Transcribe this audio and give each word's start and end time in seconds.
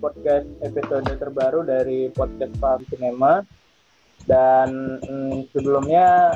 podcast 0.00 0.48
episode 0.64 1.04
terbaru 1.20 1.60
dari 1.60 2.08
podcast 2.08 2.56
Paham 2.56 2.80
Cinema. 2.88 3.44
Dan 4.24 4.96
mm, 5.04 5.52
sebelumnya 5.52 6.32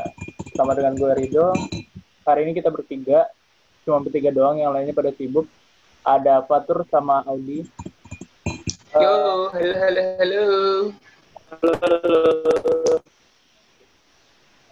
sama 0.52 0.76
dengan 0.76 0.92
gue 1.00 1.10
Rido, 1.16 1.56
hari 2.28 2.44
ini 2.44 2.52
kita 2.52 2.68
bertiga, 2.68 3.24
cuma 3.88 4.04
bertiga 4.04 4.28
doang, 4.28 4.60
yang 4.60 4.76
lainnya 4.76 4.92
pada 4.92 5.10
sibuk. 5.16 5.48
Ada 6.04 6.44
Fatur 6.44 6.84
sama 6.92 7.24
Audi. 7.24 7.64
Yo, 8.92 9.48
halo, 9.48 9.72
halo, 9.80 10.04
halo. 10.20 10.42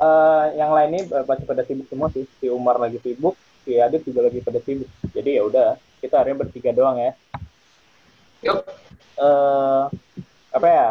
Uh, 0.03 0.45
yang 0.59 0.75
lain 0.75 0.89
ini 0.93 1.00
pasti 1.09 1.45
pada 1.49 1.64
sibuk 1.64 1.89
semua 1.89 2.13
sih. 2.13 2.29
Si 2.36 2.53
Umar 2.53 2.77
lagi 2.77 3.00
sibuk, 3.00 3.32
si 3.64 3.81
Adit 3.81 4.04
juga 4.04 4.29
lagi 4.29 4.45
pada 4.45 4.61
sibuk. 4.61 4.89
Jadi 5.17 5.40
ya 5.40 5.43
udah, 5.49 5.81
kita 6.04 6.21
hari 6.21 6.36
ini 6.36 6.40
bertiga 6.45 6.71
doang 6.77 7.00
ya. 7.00 7.17
Yuk. 8.43 8.59
Uh, 9.19 9.87
apa 10.50 10.67
ya? 10.69 10.89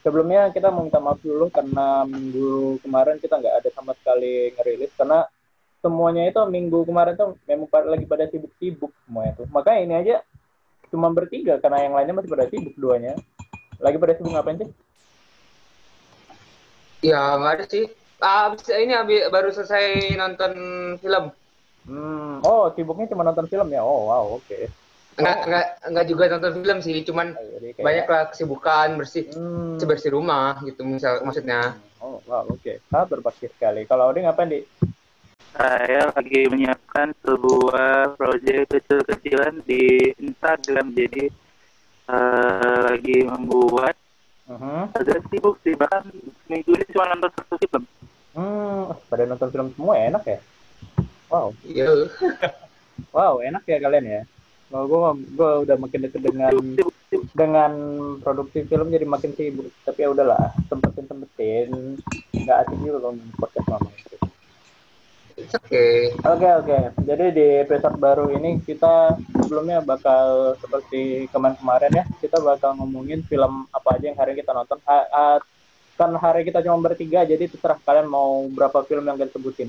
Sebelumnya 0.00 0.48
kita 0.54 0.70
mau 0.70 0.86
minta 0.86 1.02
maaf 1.02 1.18
dulu 1.20 1.50
karena 1.50 2.06
minggu 2.06 2.78
kemarin 2.80 3.18
kita 3.18 3.36
nggak 3.42 3.56
ada 3.58 3.68
sama 3.74 3.92
sekali 3.98 4.54
ngerilis 4.54 4.94
karena 4.94 5.26
semuanya 5.82 6.30
itu 6.30 6.38
minggu 6.46 6.86
kemarin 6.86 7.18
tuh 7.18 7.34
memang 7.44 7.68
lagi 7.90 8.06
pada 8.06 8.24
sibuk-sibuk 8.30 8.94
semuanya 9.04 9.34
tuh. 9.34 9.46
Makanya 9.50 9.80
ini 9.82 9.94
aja 9.98 10.16
cuma 10.94 11.10
bertiga 11.10 11.58
karena 11.58 11.82
yang 11.82 11.94
lainnya 11.98 12.14
masih 12.16 12.30
pada 12.30 12.46
sibuk 12.46 12.74
duanya. 12.78 13.18
Lagi 13.82 13.98
pada 13.98 14.14
sibuk 14.14 14.30
ngapain 14.32 14.62
sih? 14.62 14.70
Ya 17.04 17.36
nggak 17.36 17.52
ada 17.60 17.64
sih. 17.66 17.84
Abis 18.16 18.64
ini 18.72 18.96
abis, 18.96 19.28
baru 19.28 19.52
selesai 19.52 20.16
nonton 20.16 20.52
film. 21.02 21.34
Hmm, 21.84 22.40
oh 22.46 22.70
sibuknya 22.72 23.10
cuma 23.10 23.26
nonton 23.26 23.50
film 23.50 23.68
ya? 23.74 23.82
Oh 23.82 24.08
wow, 24.08 24.38
oke. 24.38 24.46
Okay. 24.46 24.70
Enggak, 25.16 25.38
enggak, 25.48 25.66
enggak 25.88 26.06
juga 26.12 26.22
nonton 26.28 26.52
film 26.60 26.78
sih, 26.84 26.96
cuman 27.08 27.26
oh, 27.32 27.56
kayak... 27.60 27.80
banyak 27.80 28.06
lah 28.06 28.22
kesibukan 28.28 28.88
bersih, 29.00 29.24
hmm. 29.32 29.80
bersih 29.80 30.12
rumah 30.12 30.60
gitu 30.60 30.84
misal 30.84 31.24
maksudnya. 31.24 31.80
Oh 32.04 32.20
wow, 32.28 32.44
oke. 32.44 32.60
Okay. 32.60 32.76
Sangat 32.92 33.16
berbakti 33.16 33.48
sekali. 33.48 33.88
Kalau 33.88 34.12
Odi 34.12 34.28
ngapain 34.28 34.52
di? 34.52 34.60
Saya 35.56 36.12
lagi 36.12 36.40
menyiapkan 36.52 37.16
sebuah 37.24 38.12
proyek 38.20 38.68
kecil-kecilan 38.68 39.64
di 39.64 40.12
Instagram, 40.20 40.92
jadi 40.92 41.32
uh, 42.12 42.92
lagi 42.92 43.24
membuat 43.24 43.96
Uh-huh. 44.46 44.86
Agak 44.94 45.26
sibuk 45.26 45.58
sih, 45.66 45.74
bahkan 45.74 46.06
minggu 46.46 46.70
ini 46.78 46.86
cuma 46.94 47.10
nonton 47.10 47.34
satu 47.34 47.58
film. 47.58 47.82
Hmm, 48.30 48.94
pada 49.10 49.26
nonton 49.26 49.50
film 49.50 49.74
semua 49.74 49.98
ya, 49.98 50.14
enak 50.14 50.22
ya? 50.22 50.38
Wow. 51.26 51.50
Iya. 51.66 51.86
wow, 53.10 53.42
enak 53.42 53.66
ya 53.66 53.82
kalian 53.82 54.06
ya. 54.06 54.22
Kalau 54.66 54.84
gue, 54.90 54.98
gue 55.38 55.50
udah 55.62 55.76
makin 55.78 56.00
deket 56.10 56.22
dengan 56.26 56.54
dengan 57.32 57.72
produksi 58.18 58.66
film 58.66 58.90
jadi 58.90 59.06
makin 59.06 59.30
sibuk. 59.38 59.70
Tapi 59.86 60.02
ya 60.02 60.10
udahlah, 60.10 60.50
sempetin 60.66 61.06
sempetin. 61.06 61.68
Nggak 62.34 62.56
asik 62.66 62.78
juga 62.82 62.98
kalau 63.06 63.14
podcast 63.38 63.66
mama 63.70 63.90
itu. 63.94 64.16
Oke. 65.36 65.52
Okay. 65.68 66.00
Oke 66.24 66.42
okay, 66.42 66.52
oke. 66.56 66.66
Okay. 66.66 66.82
Jadi 67.06 67.26
di 67.36 67.46
episode 67.62 67.96
baru 68.00 68.26
ini 68.32 68.58
kita 68.64 69.20
sebelumnya 69.44 69.84
bakal 69.84 70.56
seperti 70.58 71.28
kemarin-kemarin 71.28 71.92
ya, 71.92 72.04
kita 72.18 72.40
bakal 72.40 72.72
ngomongin 72.80 73.20
film 73.28 73.68
apa 73.70 74.00
aja 74.00 74.10
yang 74.10 74.18
hari 74.18 74.32
kita 74.34 74.56
nonton. 74.56 74.80
Ha, 74.88 74.96
ha, 75.12 75.24
kan 75.94 76.10
hari 76.16 76.42
kita 76.48 76.64
cuma 76.64 76.80
bertiga, 76.80 77.22
jadi 77.28 77.46
terserah 77.52 77.76
kalian 77.84 78.08
mau 78.08 78.48
berapa 78.48 78.82
film 78.88 79.04
yang 79.04 79.20
kalian 79.20 79.32
sebutin. 79.36 79.68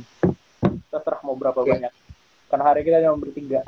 Terserah 0.87 1.19
mau 1.21 1.35
berapa 1.35 1.59
okay. 1.59 1.71
banyak. 1.75 1.93
Karena 2.47 2.63
hari 2.63 2.81
kita 2.87 3.03
cuma 3.03 3.19
bertiga. 3.19 3.61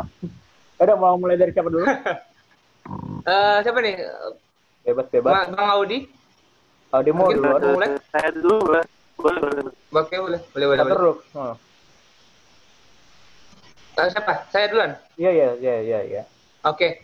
Udah 0.79 0.95
mau 0.95 1.19
mulai 1.19 1.35
dari 1.35 1.51
siapa 1.51 1.67
dulu? 1.67 1.83
uh, 1.83 3.57
siapa 3.63 3.79
nih? 3.83 3.99
Bebas 4.87 5.07
bebas. 5.11 5.51
Bang 5.51 5.59
Audi. 5.59 6.07
Audi 6.95 7.11
mau 7.11 7.27
dulu. 7.27 7.75
Mulai. 7.75 7.99
Saya 8.15 8.31
dulu 8.31 8.55
boleh. 8.63 8.83
Boleh 9.19 9.39
boleh. 9.43 9.63
Oke 9.91 10.15
boleh 10.15 10.39
boleh 10.55 10.65
boleh. 10.71 10.83
boleh. 10.87 11.15
Hmm. 11.35 11.55
Uh, 13.99 14.07
siapa? 14.07 14.47
Saya 14.47 14.71
duluan. 14.71 14.95
Iya 15.19 15.31
iya 15.35 15.49
iya 15.59 15.75
iya. 15.83 15.99
Ya. 16.07 16.23
Oke. 16.63 17.03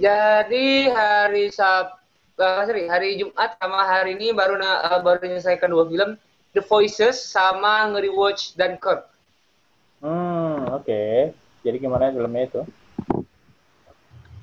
Jadi 0.00 0.88
hari 0.88 1.52
Sabtu, 1.52 2.40
uh, 2.40 2.64
sorry, 2.64 2.88
hari 2.88 3.20
Jumat 3.20 3.60
sama 3.60 3.84
hari 3.84 4.16
ini 4.16 4.32
baru 4.32 4.56
uh, 4.56 5.04
baru 5.04 5.20
menyelesaikan 5.20 5.68
dua 5.68 5.84
film, 5.92 6.16
The 6.56 6.64
Voices 6.64 7.20
sama 7.20 7.92
nge-rewatch 7.92 8.56
Dunkirk. 8.56 9.04
Hmm, 10.00 10.72
oke. 10.72 10.88
Okay. 10.88 11.36
Jadi 11.60 11.76
gimana 11.76 12.08
filmnya 12.08 12.48
itu? 12.48 12.62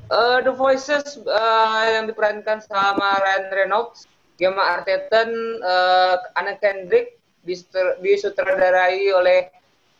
Uh, 0.07 0.39
The 0.39 0.55
Voices 0.55 1.19
uh, 1.19 1.83
yang 1.91 2.07
diperankan 2.07 2.63
sama 2.63 3.19
Ryan 3.19 3.45
Reynolds, 3.51 4.07
Gemma 4.39 4.79
Arterton, 4.79 5.59
uh, 5.59 6.15
Anna 6.39 6.55
Kendrick, 6.55 7.19
disutradarai 7.99 9.11
oleh 9.11 9.51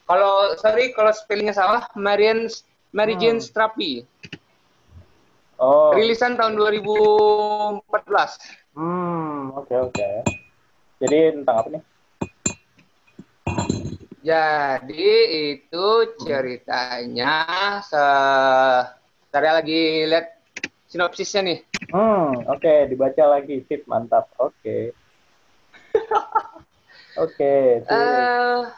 kalau 0.07 0.56
sorry 0.56 0.95
kalau 0.95 1.12
spellingnya 1.12 1.56
salah, 1.56 1.84
Marian 2.00 2.47
Mary 2.95 3.19
Jane 3.19 3.44
hmm. 3.44 3.47
Strapi. 3.47 4.07
Oh. 5.59 5.91
Rilisan 5.91 6.39
tahun 6.39 6.56
2014. 6.56 7.84
Hmm, 8.78 9.51
oke 9.57 9.68
okay, 9.68 9.78
oke. 9.84 9.91
Okay. 9.91 10.16
Jadi 11.03 11.18
tentang 11.35 11.56
apa 11.59 11.68
nih? 11.75 11.84
Jadi 14.28 15.07
itu 15.56 15.88
ceritanya 16.24 17.34
se 17.84 18.06
saya 19.42 19.62
lagi 19.62 20.08
lihat 20.08 20.38
sinopsisnya 20.88 21.42
nih. 21.44 21.59
Hmm, 21.92 22.44
oke, 22.48 22.59
okay. 22.59 22.90
dibaca 22.90 23.24
lagi. 23.38 23.64
Sip, 23.68 23.84
mantap. 23.86 24.31
Oke. 24.40 24.56
Okay. 24.62 24.84
Oke. 27.18 27.81
Okay, 27.81 27.90
uh, 27.90 28.70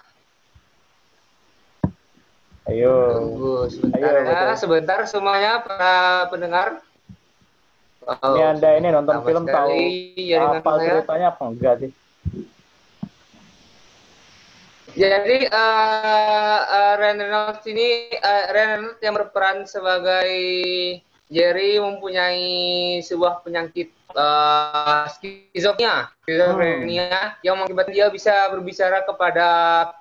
Ayo. 2.70 2.94
Tunggu 3.20 3.56
sebentar 3.68 4.14
Ayo, 4.14 4.30
ya, 4.30 4.54
sebentar 4.56 5.00
semuanya 5.10 5.60
para 5.60 6.30
pendengar. 6.32 6.68
Oh, 8.08 8.34
ini 8.34 8.42
anda 8.42 8.70
ini 8.74 8.88
nonton 8.90 9.22
film 9.22 9.46
tahu 9.46 9.70
apa 10.34 10.72
ceritanya 10.82 11.28
apa 11.36 11.44
enggak 11.46 11.74
sih? 11.84 11.92
Jadi 14.98 15.46
uh, 15.50 16.60
uh, 16.66 16.94
Ryan 16.98 17.20
Reynolds 17.22 17.66
ini 17.70 18.10
uh, 18.18 18.44
Ryan 18.50 18.70
Reynolds 18.78 19.02
yang 19.04 19.16
berperan 19.16 19.58
sebagai 19.70 20.32
Jerry 21.30 21.78
mempunyai 21.78 22.98
sebuah 23.06 23.46
penyakit 23.46 23.94
uh, 24.18 25.06
skizofrenia, 25.14 26.10
skizofrenia 26.26 27.10
hmm. 27.14 27.46
yang 27.46 27.62
mengakibatkan 27.62 27.94
dia 27.94 28.08
bisa 28.10 28.34
berbicara 28.50 29.06
kepada 29.06 29.48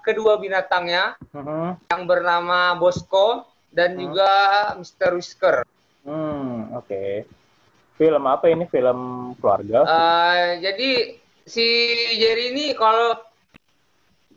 kedua 0.01 0.41
binatangnya 0.41 1.21
hmm. 1.37 1.77
yang 1.93 2.03
bernama 2.09 2.73
Bosco 2.81 3.45
dan 3.77 3.93
hmm. 3.93 4.01
juga 4.01 4.31
Mr. 4.81 5.11
Whisker. 5.21 5.57
Hmm, 6.09 6.73
oke. 6.73 6.89
Okay. 6.89 7.13
Film 8.01 8.25
apa 8.25 8.49
ini? 8.49 8.65
Film 8.71 9.35
keluarga? 9.43 9.85
Uh, 9.85 10.51
jadi 10.65 11.19
si 11.45 11.67
Jerry 12.17 12.57
ini 12.57 12.73
kalau 12.73 13.28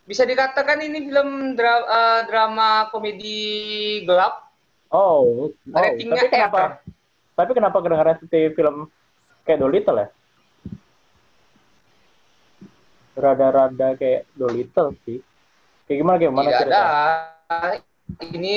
bisa 0.06 0.25
dikatakan 0.25 0.81
ini 0.81 1.07
film 1.07 1.53
dra 1.53 1.75
uh, 1.85 2.22
drama 2.25 2.89
komedi 2.89 4.01
gelap 4.03 4.51
Oh, 4.91 5.47
oh. 5.47 5.72
Ratingnya 5.72 6.28
tapi 6.28 6.35
kenapa? 6.35 6.84
Tapi 7.39 7.51
kenapa 7.56 7.78
kedengaran 7.79 8.16
seperti 8.19 8.51
film 8.59 8.91
kayak 9.47 9.59
Dolittle 9.63 10.03
ya? 10.03 10.07
Rada-rada 13.16 13.95
kayak 13.95 14.28
Dolittle 14.35 14.91
sih. 15.07 15.23
Kayak 15.87 15.97
gimana 16.03 16.17
kayak 16.20 16.34
mana 16.35 16.49
cerita? 16.59 16.84
Ini 18.20 18.53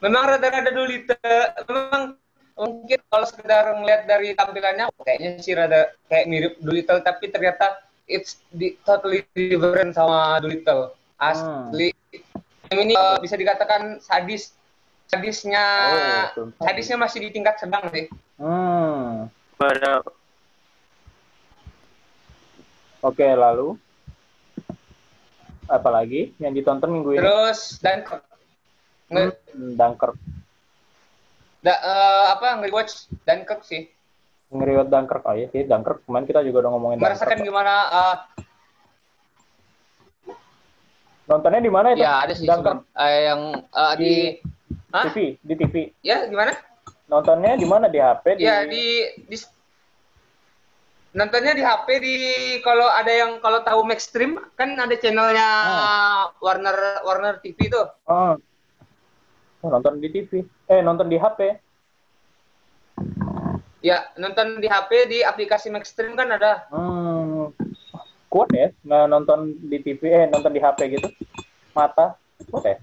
memang 0.00 0.22
rada-rada 0.32 0.70
Dolittle. 0.72 1.40
Memang 1.68 2.02
mungkin 2.56 2.98
kalau 3.12 3.26
sekedar 3.28 3.68
ngeliat 3.76 4.08
dari 4.08 4.32
tampilannya 4.32 4.88
kayaknya 5.04 5.30
sih 5.44 5.52
rada 5.52 5.92
kayak 6.08 6.24
mirip 6.24 6.56
Dolittle 6.64 7.04
tapi 7.04 7.28
ternyata 7.28 7.84
it's 8.06 8.42
di, 8.54 8.78
totally 8.86 9.26
different 9.34 9.94
sama 9.94 10.38
Dolittle. 10.42 10.94
Asli. 11.18 11.90
Hmm. 11.92 12.76
Ini 12.76 12.94
uh, 12.98 13.18
bisa 13.22 13.38
dikatakan 13.38 14.02
sadis 14.02 14.50
sadisnya 15.06 15.64
oh, 16.34 16.50
sadisnya 16.58 16.98
masih 16.98 17.22
di 17.22 17.28
tingkat 17.30 17.62
sedang 17.62 17.86
sih. 17.94 18.10
Hmm. 18.38 19.30
Pada 19.54 20.02
Oke, 23.06 23.22
lalu 23.22 23.78
apa 25.70 25.88
lagi 25.94 26.34
yang 26.42 26.50
ditonton 26.50 26.90
minggu 26.90 27.14
ini? 27.14 27.22
Terus 27.22 27.78
Dunkirk. 27.78 28.22
Hmm, 29.06 29.30
Dunkirk. 29.78 30.16
Da, 31.62 31.74
uh, 31.82 32.24
apa 32.34 32.62
nge-watch 32.62 33.06
Dunkirk 33.22 33.62
sih? 33.62 33.86
Nge-rewatch 34.50 34.90
Dunkirk. 34.90 35.22
Oh 35.26 35.34
iya 35.34 35.46
sih, 35.50 35.66
Dunkirk. 35.66 36.06
Kemarin 36.06 36.26
kita 36.26 36.40
juga 36.46 36.66
udah 36.66 36.70
ngomongin 36.78 36.98
Merasakan 37.02 37.42
Dunkirk. 37.42 37.48
gimana 37.50 37.74
uh, 37.90 38.16
Nontonnya 41.26 41.58
di 41.58 41.72
mana 41.72 41.88
itu? 41.90 42.06
Ya, 42.06 42.22
ada 42.22 42.32
sih. 42.34 42.46
Dunkirk. 42.46 42.86
Uh, 42.94 43.10
yang 43.10 43.40
uh, 43.74 43.94
di 43.98 44.38
Hah? 44.94 45.10
TV, 45.10 45.34
di 45.42 45.54
TV. 45.58 45.74
Ya, 46.06 46.22
gimana? 46.30 46.54
Nontonnya 47.10 47.58
di 47.58 47.66
mana 47.66 47.86
di 47.90 47.98
HP? 47.98 48.24
Di... 48.38 48.42
Ya 48.46 48.66
di, 48.66 49.02
di 49.26 49.36
nontonnya 51.16 51.56
di 51.56 51.64
HP 51.64 51.86
di 52.04 52.14
kalau 52.60 52.84
ada 52.92 53.08
yang 53.08 53.40
kalau 53.40 53.64
tahu 53.64 53.88
Maxstream 53.88 54.36
kan 54.52 54.76
ada 54.76 54.92
channelnya 55.00 55.48
oh. 55.64 56.22
Warner 56.44 57.00
Warner 57.08 57.34
TV 57.40 57.72
tuh. 57.72 57.88
Oh. 58.04 58.36
oh. 59.64 59.68
Nonton 59.72 59.96
di 59.98 60.12
TV. 60.12 60.44
Eh 60.68 60.84
nonton 60.84 61.08
di 61.08 61.16
HP. 61.16 61.65
Ya 63.86 64.10
nonton 64.18 64.58
di 64.58 64.66
HP 64.66 64.90
di 65.06 65.18
aplikasi 65.22 65.70
Maxstream 65.70 66.18
kan 66.18 66.26
ada. 66.26 66.66
Hmm. 66.74 67.54
Kuat 68.26 68.50
ya 68.50 68.74
nggak 68.82 69.06
nonton 69.06 69.54
di 69.62 69.78
TV 69.78 70.10
eh 70.10 70.26
nonton 70.26 70.50
di 70.50 70.58
HP 70.58 70.98
gitu. 70.98 71.06
Mata 71.70 72.18
kuat 72.50 72.66
ya? 72.66 72.76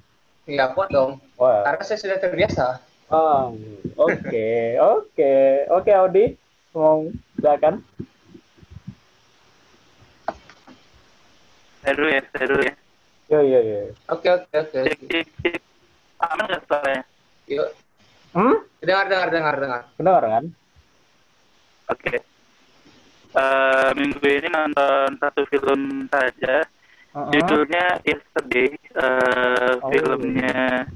Iya 0.48 0.66
kuat 0.72 0.96
dong. 0.96 1.20
Wow. 1.36 1.68
Karena 1.68 1.84
saya 1.84 2.00
sudah 2.00 2.18
terbiasa. 2.24 2.80
Oh, 3.12 3.52
oke, 4.00 4.48
oke, 4.96 5.34
oke, 5.76 5.92
Audi, 5.92 6.40
mau 6.72 7.12
silakan. 7.36 7.84
Seru 11.84 12.06
ya, 12.08 12.22
seru 12.32 12.58
ya. 12.64 12.74
Yo, 13.28 13.40
yo, 13.44 13.60
yo. 13.60 13.80
Oke, 14.08 14.28
oke, 14.32 14.56
oke. 14.56 14.80
Aman 16.24 16.48
nggak 16.48 16.64
soalnya? 16.64 17.04
Yuk. 17.52 17.70
Hmm? 18.32 18.56
Dengar, 18.80 19.06
dengar, 19.12 19.30
dengar, 19.30 19.56
dengar. 19.60 19.82
Dengar 20.00 20.24
kan? 20.24 20.46
Oke. 21.94 22.10
Okay. 22.10 22.20
Uh, 23.34 23.90
minggu 23.98 24.22
ini 24.22 24.50
nonton 24.50 25.18
satu 25.22 25.46
film 25.50 26.10
saja. 26.10 26.66
Uh 27.14 27.30
-huh. 27.30 27.30
Judulnya 27.34 28.02
Yesterday. 28.02 28.74
Uh, 28.98 29.78
oh. 29.82 29.90
Filmnya 29.94 30.90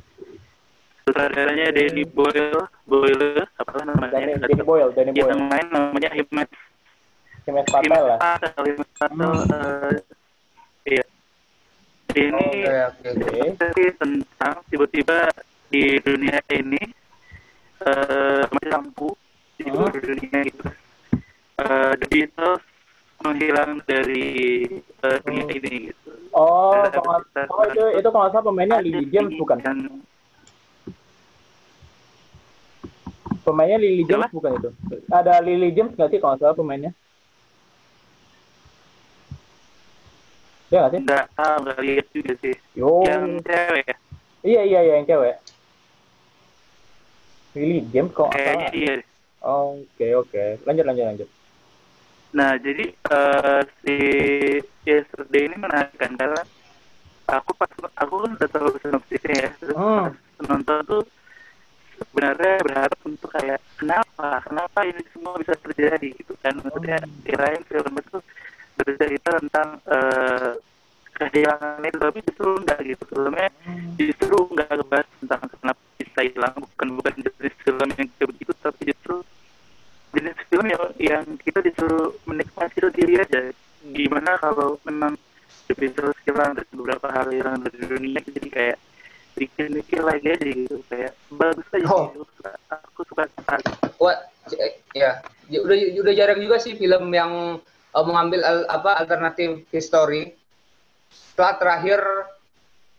sutradaranya 1.07 1.71
Danny 1.71 2.03
Boyle 2.03 2.67
Boyle 2.83 3.47
apa 3.55 3.79
namanya 3.87 4.11
Danny, 4.11 4.35
Danny 4.43 4.59
Boyle 4.59 4.91
Danny 4.91 5.15
Boyle 5.15 5.31
yang 5.31 5.41
main 5.47 5.67
namanya 5.71 6.11
Hikmet 6.11 6.51
Hikmet 7.47 7.65
Patel 7.71 8.03
lah 8.11 8.19
Hikmet 8.59 8.91
Patel 8.99 9.31
hmm. 9.31 9.55
uh, 9.55 9.95
iya 10.83 11.05
ini 12.11 12.47
okay, 12.67 13.55
okay. 13.55 13.89
tentang 13.95 14.55
tiba-tiba 14.67 15.31
di 15.71 15.95
dunia 16.03 16.43
ini 16.51 16.83
uh, 17.87 18.43
lampu 18.67 19.15
di 19.55 19.71
hmm. 19.71 19.87
dunia 19.95 20.39
itu 20.43 20.67
uh, 21.61 21.93
The 21.97 22.07
Beatles 22.09 22.63
menghilang 23.25 23.81
dari 23.89 24.25
uh, 25.01 25.17
dunia 25.25 25.45
hmm. 25.45 25.57
ini 25.57 25.73
gitu. 25.91 26.09
Oh, 26.37 26.85
kalau, 26.93 27.17
oh 27.49 27.63
itu 27.65 27.83
itu 27.97 28.09
kalau 28.13 28.29
salah 28.29 28.45
pemainnya 28.45 28.77
Lily 28.77 29.09
James 29.09 29.33
bukan? 29.41 29.57
Dan, 29.57 29.77
Pemainnya 33.41 33.79
Lily 33.79 34.03
James 34.05 34.29
bukan 34.29 34.59
itu? 34.59 34.69
Ada 35.09 35.41
Lily 35.41 35.73
James 35.73 35.95
nggak 35.97 36.09
sih 36.13 36.19
kalau 36.21 36.37
salah 36.37 36.53
pemainnya? 36.53 36.93
Ya 40.67 40.83
nggak 40.83 40.91
sih? 40.93 41.01
Nggak 41.07 41.25
tahu, 41.33 41.55
nggak 41.63 41.79
lihat 41.79 42.07
juga 42.11 42.33
sih. 42.43 42.55
Yo. 42.75 43.01
Yang 43.07 43.23
cewek 43.47 43.83
ya? 43.87 43.97
Iya, 44.45 44.61
iya, 44.67 44.79
iya, 44.83 44.93
yang 44.99 45.07
cewek. 45.09 45.35
Lily 47.57 47.81
James 47.89 48.11
kok 48.13 48.29
Kayaknya 48.35 48.69
iya. 48.75 48.93
Oke, 49.41 49.87
okay, 49.95 50.11
oke. 50.13 50.29
Okay. 50.29 50.49
Lanjut, 50.67 50.85
lanjut, 50.85 51.05
lanjut. 51.07 51.29
Nah, 52.35 52.59
jadi 52.59 52.91
uh, 53.11 53.61
si 53.83 53.97
Yesterday 54.83 55.47
ini 55.47 55.55
menarik 55.59 55.95
kan 55.95 56.11
karena 56.15 56.43
aku 57.27 57.51
pas 57.55 57.71
aku 57.99 58.13
kan 58.23 58.31
udah 58.35 58.49
tahu 58.51 58.67
sinopsisnya 58.83 59.35
ya. 59.47 59.51
Terus 59.59 59.75
pas 59.75 60.15
nonton 60.47 60.79
tuh 60.87 61.03
sebenarnya 61.97 62.61
berharap 62.61 62.99
untuk 63.05 63.29
kayak 63.33 63.59
kenapa 63.81 64.41
kenapa 64.45 64.79
ini 64.85 65.01
semua 65.13 65.33
bisa 65.41 65.53
terjadi 65.57 66.13
gitu 66.13 66.33
kan 66.45 66.53
maksudnya 66.61 67.01
oh. 67.01 67.09
kirain 67.25 67.63
film 67.65 67.93
itu 67.97 68.17
bercerita 68.77 69.29
tentang 69.41 69.81
uh, 69.89 70.53
kehilangan 71.17 71.81
itu 71.81 71.97
tapi 71.97 72.19
justru 72.29 72.49
enggak 72.61 72.79
gitu 72.85 73.03
filmnya 73.09 73.49
hmm. 73.65 73.97
justru 73.97 74.37
enggak 74.53 74.69
ngebahas 74.77 75.07
tentang 75.17 75.41
kenapa 75.49 75.81
bisa 75.97 76.19
hilang 76.21 76.55
bukan 76.61 76.87
bukan 77.01 77.13
jenis 77.17 77.55
film 77.65 77.89
yang 77.97 78.09
begitu 78.13 78.53
tapi 78.61 78.81
justru 78.93 79.15
jenis 80.15 80.37
film 80.47 80.67
yang 80.67 80.83
yang 80.99 81.23
kita 81.41 81.59
disuruh 81.63 82.15
menikmati 82.23 82.79
itu 82.79 82.89
diri 82.95 83.13
aja. 83.19 83.51
Gimana 83.83 84.39
kalau 84.39 84.79
memang 84.87 85.15
bisa 85.67 86.11
hilang 86.23 86.55
beberapa 86.71 87.07
hari 87.11 87.43
hilang 87.43 87.59
dari 87.59 87.77
dunia 87.83 88.19
jadi 88.23 88.49
kayak 88.49 88.77
bikin 89.35 89.75
mikir 89.75 90.01
lagi 90.01 90.27
aja 90.31 90.45
gitu. 90.47 90.79
Kayak 90.87 91.13
bagus 91.31 91.67
aja 91.75 91.87
oh. 91.91 92.05
gitu. 92.15 92.23
aku 92.71 93.01
suka 93.05 93.23
Wah, 93.99 94.17
ya, 94.95 95.19
ya 95.51 95.59
udah 95.61 95.77
udah 96.01 96.13
jarang 96.15 96.39
juga 96.39 96.57
sih 96.57 96.79
film 96.79 97.11
yang 97.11 97.61
uh, 97.93 98.05
mengambil 98.07 98.41
al, 98.43 98.57
apa 98.71 99.03
alternatif 99.03 99.67
history. 99.69 100.33
Setelah 101.11 101.53
terakhir 101.59 101.99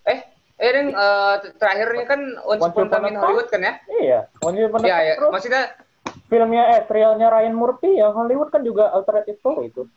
eh 0.08 0.20
eh 0.58 0.70
yang 0.74 0.90
uh, 0.94 1.36
terakhirnya 1.58 2.04
kan 2.08 2.20
Once 2.46 2.62
Upon 2.64 2.88
a 2.88 2.90
Time 2.90 3.06
in 3.10 3.16
Hollywood 3.18 3.48
kan 3.50 3.60
ya? 3.62 3.74
Iya 3.88 4.20
Once 4.42 4.58
Upon 4.58 4.82
a 4.82 4.86
Time 4.86 4.90
ya, 4.90 4.98
ya. 5.02 5.14
maksudnya 5.30 5.62
filmnya 6.28 6.62
eh 6.76 6.80
serialnya 6.84 7.32
Ryan 7.32 7.56
Murphy 7.56 7.96
ya 7.96 8.12
Hollywood 8.12 8.52
kan 8.52 8.62
juga 8.62 8.92
alternative 8.92 9.40
story 9.40 9.72
itu 9.72 9.88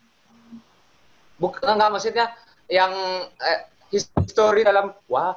bukan 1.37 1.75
enggak 1.75 1.91
maksudnya 1.91 2.25
yang 2.71 2.91
eh, 3.27 3.59
history 3.91 4.63
dalam 4.63 4.95
wah 5.11 5.35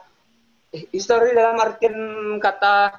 history 0.70 1.34
dalam 1.34 1.58
artian 1.58 1.96
kata 2.38 2.98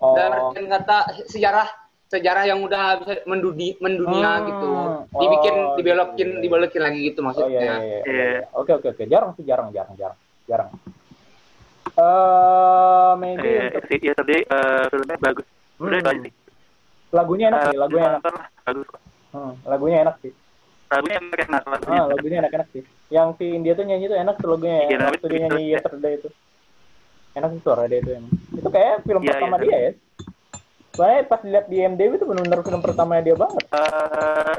oh. 0.00 0.16
dalam 0.16 0.32
artian 0.48 0.66
kata 0.68 1.28
sejarah 1.28 1.68
sejarah 2.08 2.44
yang 2.46 2.62
udah 2.62 3.02
bisa 3.02 3.12
mendudi 3.26 3.74
mendunia 3.82 4.38
hmm. 4.38 4.44
gitu 4.46 4.70
dibikin 5.18 5.56
oh, 5.56 5.74
dibelokin 5.74 6.28
iya, 6.30 6.36
iya. 6.38 6.42
dibelokin 6.46 6.82
lagi 6.84 6.98
gitu 7.10 7.20
maksudnya. 7.24 7.58
Oh, 7.58 7.64
iya, 7.64 7.74
iya, 7.80 7.98
iya, 8.06 8.24
iya. 8.38 8.42
Oke 8.54 8.70
oke 8.76 8.86
oke 8.94 9.02
jarang 9.10 9.34
sih 9.34 9.42
jarang 9.42 9.74
jarang 9.74 9.98
jarang 9.98 10.18
jarang. 10.46 10.70
Eh 11.94 12.00
uh, 12.00 13.12
maybe 13.18 13.50
eh, 13.50 13.74
untuk... 13.74 13.98
ya 13.98 14.14
tadi 14.14 14.36
uh, 14.46 14.84
filmnya 14.92 15.16
bagus. 15.18 15.46
Hmm. 15.74 16.43
Lagunya 17.14 17.46
enak 17.54 17.60
sih, 17.70 17.78
lagunya 17.78 18.06
enak. 18.10 18.22
Bagus. 18.66 18.88
Hmm, 19.30 19.52
lagunya 19.62 19.96
enak 20.02 20.16
sih. 20.18 20.32
Lagunya 20.90 21.16
enak 21.22 21.40
enak 21.46 21.62
lagunya. 21.62 22.00
Ah, 22.02 22.06
lagunya 22.10 22.36
enak 22.42 22.52
enak 22.58 22.68
sih. 22.74 22.82
Yang 23.14 23.28
si 23.38 23.44
India 23.54 23.72
tuh 23.78 23.84
nyanyi 23.86 24.10
tuh 24.10 24.18
enak 24.18 24.34
tuh 24.42 24.48
lagunya 24.50 24.76
ya. 24.90 24.98
Waktu 24.98 25.26
dia 25.30 25.40
nyanyi 25.46 25.62
Yesterday 25.78 26.14
itu 26.18 26.28
enak 27.34 27.50
sih 27.58 27.62
suara 27.66 27.90
dia 27.90 27.98
itu 27.98 28.10
emang 28.14 28.32
itu 28.54 28.68
kayak 28.70 29.02
film 29.02 29.22
yeah, 29.22 29.30
pertama 29.34 29.56
yeah, 29.58 29.62
dia 29.66 29.76
ya 29.76 29.92
soalnya 30.94 31.20
pas 31.26 31.40
dilihat 31.42 31.66
di 31.66 31.76
MDB 31.82 32.12
itu 32.14 32.26
benar-benar 32.30 32.60
film 32.62 32.80
pertama 32.80 33.18
dia 33.18 33.34
banget 33.34 33.64
uh, 33.74 34.58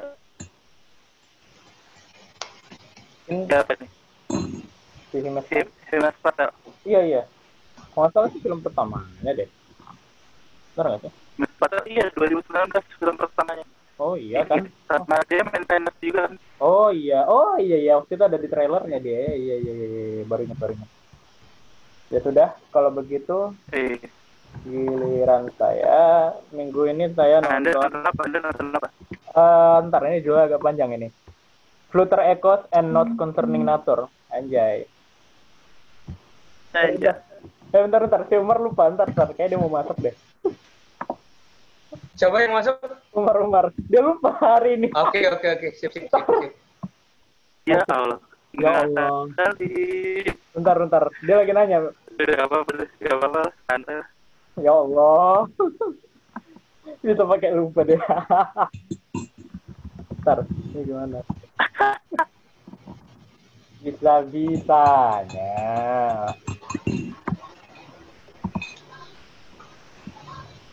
ini 3.32 3.48
apa 3.48 3.74
nih 3.80 3.90
si 5.10 5.18
Himas 5.24 5.48
Himas 5.88 6.16
Patel 6.20 6.52
iya 6.84 7.02
iya 7.08 7.24
kalau 7.96 8.12
salah 8.12 8.30
sih 8.36 8.44
film 8.44 8.60
pertamanya 8.60 9.32
deh 9.32 9.48
benar 10.76 11.00
nggak 11.00 11.08
sih 11.08 11.14
Patel 11.56 11.84
iya 11.88 12.06
2019 12.14 12.52
film 13.00 13.16
pertamanya 13.16 13.66
Oh 13.96 14.20
iya 14.20 14.44
kan. 14.44 14.68
Sama 14.92 15.24
dia 15.32 15.40
main 15.48 15.64
tenis 15.64 15.96
juga 16.04 16.28
kan. 16.28 16.34
Oh 16.60 16.92
iya, 16.92 17.24
oh 17.24 17.56
iya 17.56 17.80
iya 17.80 17.94
waktu 17.96 18.20
itu 18.20 18.24
ada 18.28 18.36
di 18.36 18.48
trailernya 18.52 19.00
dia. 19.00 19.32
Iya 19.32 19.56
iya 19.56 19.74
iya, 19.74 19.88
iya. 20.20 20.24
baru 20.28 20.44
ingat 20.44 20.60
baru 20.60 20.72
ingat. 20.76 20.90
Ya 22.12 22.20
sudah, 22.22 22.50
kalau 22.70 22.92
begitu 22.92 23.56
eh. 23.72 23.98
giliran 24.64 25.52
saya 25.60 26.32
minggu 26.52 26.92
ini 26.92 27.12
saya 27.16 27.40
nonton. 27.40 27.56
Anda 27.56 27.72
nonton 27.72 28.04
apa? 28.04 28.22
Anda 28.28 28.40
nonton 28.44 28.68
apa? 28.76 28.88
Uh, 29.36 29.78
ntar 29.88 30.02
ini 30.12 30.24
juga 30.24 30.48
agak 30.48 30.64
panjang 30.64 30.92
ini. 30.96 31.08
Flutter 31.92 32.20
Echoes 32.36 32.68
and 32.76 32.92
Not 32.92 33.16
Concerning 33.16 33.64
Nature. 33.64 34.12
Anjay. 34.28 34.84
Anjay. 36.76 37.16
Eh, 37.72 37.80
bentar, 37.80 38.04
bentar. 38.04 38.22
Si 38.28 38.36
Umar 38.36 38.60
lupa. 38.60 38.92
Ntar, 38.92 39.12
ntar. 39.16 39.32
Kayaknya 39.32 39.56
dia 39.56 39.64
mau 39.64 39.72
masuk 39.72 39.96
deh. 40.04 40.16
Coba 42.16 42.38
yang 42.44 42.54
masuk? 42.56 42.76
Umar, 43.12 43.36
Umar. 43.42 43.66
Dia 43.88 44.02
lupa 44.04 44.32
hari 44.40 44.80
ini. 44.80 44.88
Oke, 44.96 45.28
oke, 45.28 45.48
oke. 45.48 45.68
Sip, 45.76 45.92
sip, 45.92 46.08
sip. 46.08 46.26
sip. 46.26 46.54
Ya 47.66 47.82
Allah. 47.90 48.20
Ya 48.56 48.88
Allah. 48.88 49.28
Bentar, 50.56 50.76
bentar. 50.80 51.04
Dia 51.26 51.36
lagi 51.44 51.52
nanya. 51.52 51.92
Udah 52.16 52.38
apa, 52.48 52.64
udah 52.64 53.16
apa, 53.20 53.42
santai. 53.68 54.00
Ya 54.62 54.72
Allah. 54.72 55.48
Itu 57.06 57.24
pakai 57.28 57.52
lupa 57.52 57.84
deh. 57.84 57.98
Bentar, 60.16 60.48
ini 60.48 60.80
gimana? 60.88 61.20
Bisa-bisanya. 63.86 65.54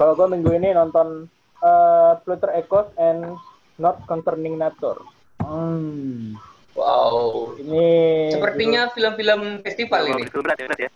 Kalau 0.02 0.18
gue 0.18 0.34
minggu 0.34 0.50
ini 0.58 0.74
nonton 0.74 1.30
uh, 1.62 2.18
Pluto 2.26 2.50
Echoes 2.50 2.90
and 2.98 3.38
Not 3.78 4.02
Concerning 4.10 4.58
Nature. 4.58 4.98
Hmm. 5.38 6.34
Wow. 6.74 7.54
Ini 7.54 7.86
sepertinya 8.34 8.90
film-film 8.90 9.62
festival 9.62 10.10
ini. 10.10 10.26
Berat, 10.26 10.58
berat 10.58 10.78
ya. 10.82 10.90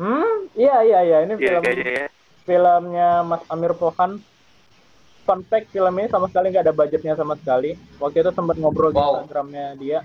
Hmm, 0.00 0.48
iya 0.56 0.80
iya 0.88 1.00
iya 1.04 1.18
ini 1.28 1.36
iya, 1.36 1.60
film 1.60 1.62
iya, 1.68 1.72
iya, 1.76 1.92
iya. 1.92 2.08
filmnya 2.48 3.10
Mas 3.28 3.44
Amir 3.52 3.76
Pohan. 3.76 4.24
Fun 5.28 5.44
fact, 5.44 5.68
film 5.76 5.92
ini 6.00 6.08
sama 6.08 6.24
sekali 6.32 6.48
nggak 6.48 6.64
ada 6.64 6.72
budgetnya 6.72 7.20
sama 7.20 7.36
sekali. 7.36 7.76
Waktu 8.00 8.24
itu 8.24 8.32
sempat 8.32 8.56
ngobrol 8.56 8.88
wow. 8.88 8.96
di 8.96 9.04
Instagramnya 9.20 9.66
dia. 9.76 10.00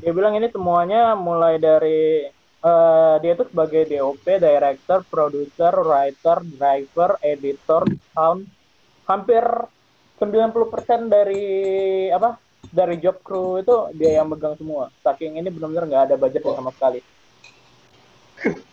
Dia 0.00 0.16
bilang 0.16 0.32
ini 0.40 0.48
semuanya 0.48 1.12
mulai 1.12 1.60
dari 1.60 2.32
uh, 2.62 3.16
dia 3.22 3.32
itu 3.34 3.44
sebagai 3.46 3.82
DOP, 3.86 4.26
director, 4.26 5.02
producer, 5.06 5.72
writer, 5.74 6.38
driver, 6.44 7.10
editor, 7.22 7.82
sound, 8.14 8.46
hampir 9.06 9.44
90% 10.18 11.06
dari 11.06 11.46
apa 12.10 12.38
dari 12.68 12.98
job 12.98 13.22
crew 13.22 13.62
itu 13.62 13.94
dia 13.94 14.20
yang 14.20 14.28
megang 14.28 14.58
semua. 14.58 14.90
Saking 15.00 15.38
ini 15.38 15.48
benar-benar 15.48 15.84
nggak 15.86 16.04
ada 16.10 16.16
budget 16.18 16.42
wow. 16.44 16.56
sama 16.58 16.70
sekali. 16.74 17.00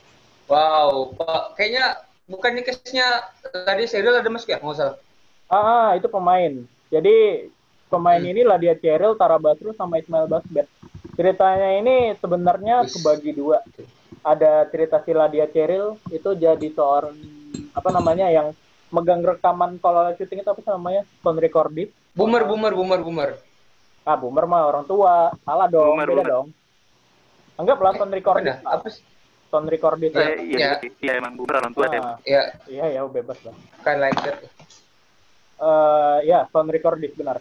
Wow, 0.46 1.18
Pak, 1.18 1.58
kayaknya 1.58 2.06
bukannya 2.30 2.62
case-nya 2.62 3.34
tadi 3.50 3.90
serial 3.90 4.22
ada 4.22 4.30
Mas 4.30 4.46
ya, 4.46 4.62
nggak 4.62 4.78
salah. 4.78 5.02
Ah, 5.50 5.98
itu 5.98 6.06
pemain. 6.06 6.62
Jadi 6.94 7.50
pemain 7.90 8.22
hmm. 8.22 8.30
ini 8.30 8.42
lah 8.46 8.62
dia 8.62 8.78
Cheryl, 8.78 9.18
Tara 9.18 9.42
Basro 9.42 9.74
sama 9.74 9.98
Ismail 9.98 10.30
Basbet. 10.30 10.70
Ceritanya 11.16 11.80
ini 11.80 11.96
sebenarnya 12.20 12.84
kebagi 12.84 13.32
dua. 13.32 13.64
Ada 14.26 14.68
cerita 14.68 15.00
si 15.06 15.16
Ladia 15.16 15.48
Cheryl 15.48 15.96
itu 16.12 16.30
jadi 16.36 16.68
seorang 16.76 17.16
apa 17.72 17.90
namanya 17.92 18.28
yang 18.28 18.52
megang 18.92 19.24
rekaman 19.24 19.80
kalau 19.80 20.12
syuting 20.20 20.44
itu 20.44 20.50
apa 20.52 20.60
sih 20.60 20.72
namanya? 20.72 21.04
Sound 21.24 21.40
recording. 21.40 21.88
Boomer, 22.16 22.44
boomer, 22.44 22.72
boomer, 22.76 23.00
boomer. 23.00 23.30
Ah, 24.04 24.20
boomer 24.20 24.46
mah 24.46 24.68
orang 24.68 24.86
tua. 24.86 25.32
Salah 25.48 25.68
dong, 25.72 25.96
boomer, 25.96 26.08
beda 26.08 26.16
boomer. 26.20 26.28
dong. 26.32 26.48
Anggaplah 27.56 27.92
sound 27.96 28.12
recording. 28.12 28.52
Eh, 28.52 28.60
apa 28.68 28.88
sih? 28.92 29.04
Sound 29.48 29.68
recording. 29.72 30.12
Ya, 30.12 30.36
iya, 30.36 30.70
iya, 30.84 30.92
iya, 31.00 31.12
emang 31.16 31.40
boomer 31.40 31.64
orang 31.64 31.72
tua 31.72 31.88
ah, 31.88 32.20
ya. 32.28 32.52
Iya, 32.68 32.86
ya, 32.92 33.02
bebas 33.08 33.40
lah. 33.48 33.56
Kan 33.88 34.04
like 34.04 34.20
that. 34.20 34.44
Uh, 35.56 36.20
ya, 36.28 36.44
sound 36.52 36.68
recording 36.68 37.16
benar. 37.16 37.40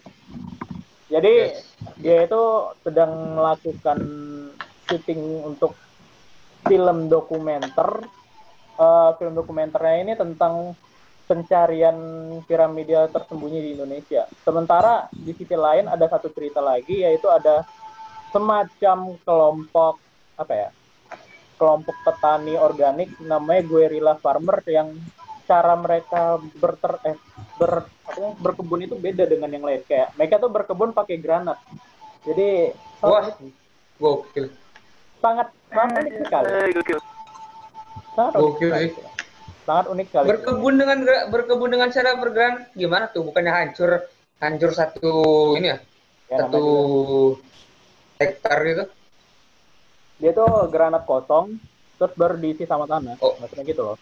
Jadi 1.15 1.35
yes. 1.55 1.63
dia 2.03 2.27
itu 2.27 2.43
sedang 2.83 3.39
melakukan 3.39 3.99
syuting 4.91 5.47
untuk 5.47 5.79
film 6.67 7.07
dokumenter. 7.07 8.03
Uh, 8.75 9.15
film 9.23 9.39
dokumenternya 9.39 10.03
ini 10.03 10.13
tentang 10.19 10.75
pencarian 11.31 11.95
piramida 12.43 13.07
tersembunyi 13.07 13.63
di 13.63 13.71
Indonesia. 13.79 14.27
Sementara 14.43 15.07
di 15.15 15.31
sisi 15.31 15.55
lain 15.55 15.87
ada 15.87 16.11
satu 16.11 16.27
cerita 16.35 16.59
lagi 16.59 17.07
yaitu 17.07 17.31
ada 17.31 17.63
semacam 18.35 19.15
kelompok 19.23 20.03
apa 20.35 20.53
ya? 20.53 20.71
kelompok 21.55 21.95
petani 22.03 22.59
organik 22.59 23.15
namanya 23.23 23.63
guerrilla 23.63 24.19
farmer 24.19 24.59
yang 24.67 24.91
cara 25.47 25.79
mereka 25.79 26.43
berter 26.59 26.99
eh, 27.07 27.17
ber 27.55 27.87
apa, 27.87 28.19
ya, 28.19 28.31
berkebun 28.43 28.81
itu 28.83 28.95
beda 28.99 29.25
dengan 29.31 29.51
yang 29.51 29.63
lain 29.63 29.83
kayak 29.87 30.11
mereka 30.19 30.43
tuh 30.43 30.51
berkebun 30.51 30.91
pakai 30.91 31.17
granat. 31.23 31.59
Jadi 32.27 32.75
wah 33.03 33.31
gokil. 34.01 34.51
Sangat 35.23 35.49
sangat 35.71 36.03
unik 36.03 36.15
sekali. 36.27 36.47
Sangat 38.15 38.33
gokil 38.35 38.71
sangat 39.65 39.87
unik 39.91 40.07
sekali. 40.13 40.27
Berkebun 40.29 40.75
dengan 40.77 40.99
berkebun 41.33 41.71
dengan 41.73 41.89
cara 41.91 42.11
bergerak 42.21 42.55
gimana 42.77 43.09
tuh? 43.11 43.25
Bukannya 43.25 43.53
hancur 43.53 43.91
hancur 44.39 44.71
satu 44.77 45.13
ini 45.57 45.73
ya? 45.73 45.79
ya 46.29 46.37
satu 46.45 46.65
hektar 48.21 48.59
gitu? 48.69 48.85
Dia 50.21 50.31
tuh 50.37 50.69
granat 50.69 51.09
kosong 51.09 51.59
terus 51.97 52.13
baru 52.15 52.37
diisi 52.37 52.69
sama 52.69 52.85
tanah. 52.85 53.17
Oh. 53.25 53.35
Maksudnya 53.41 53.65
gitu 53.65 53.83
loh. 53.83 53.97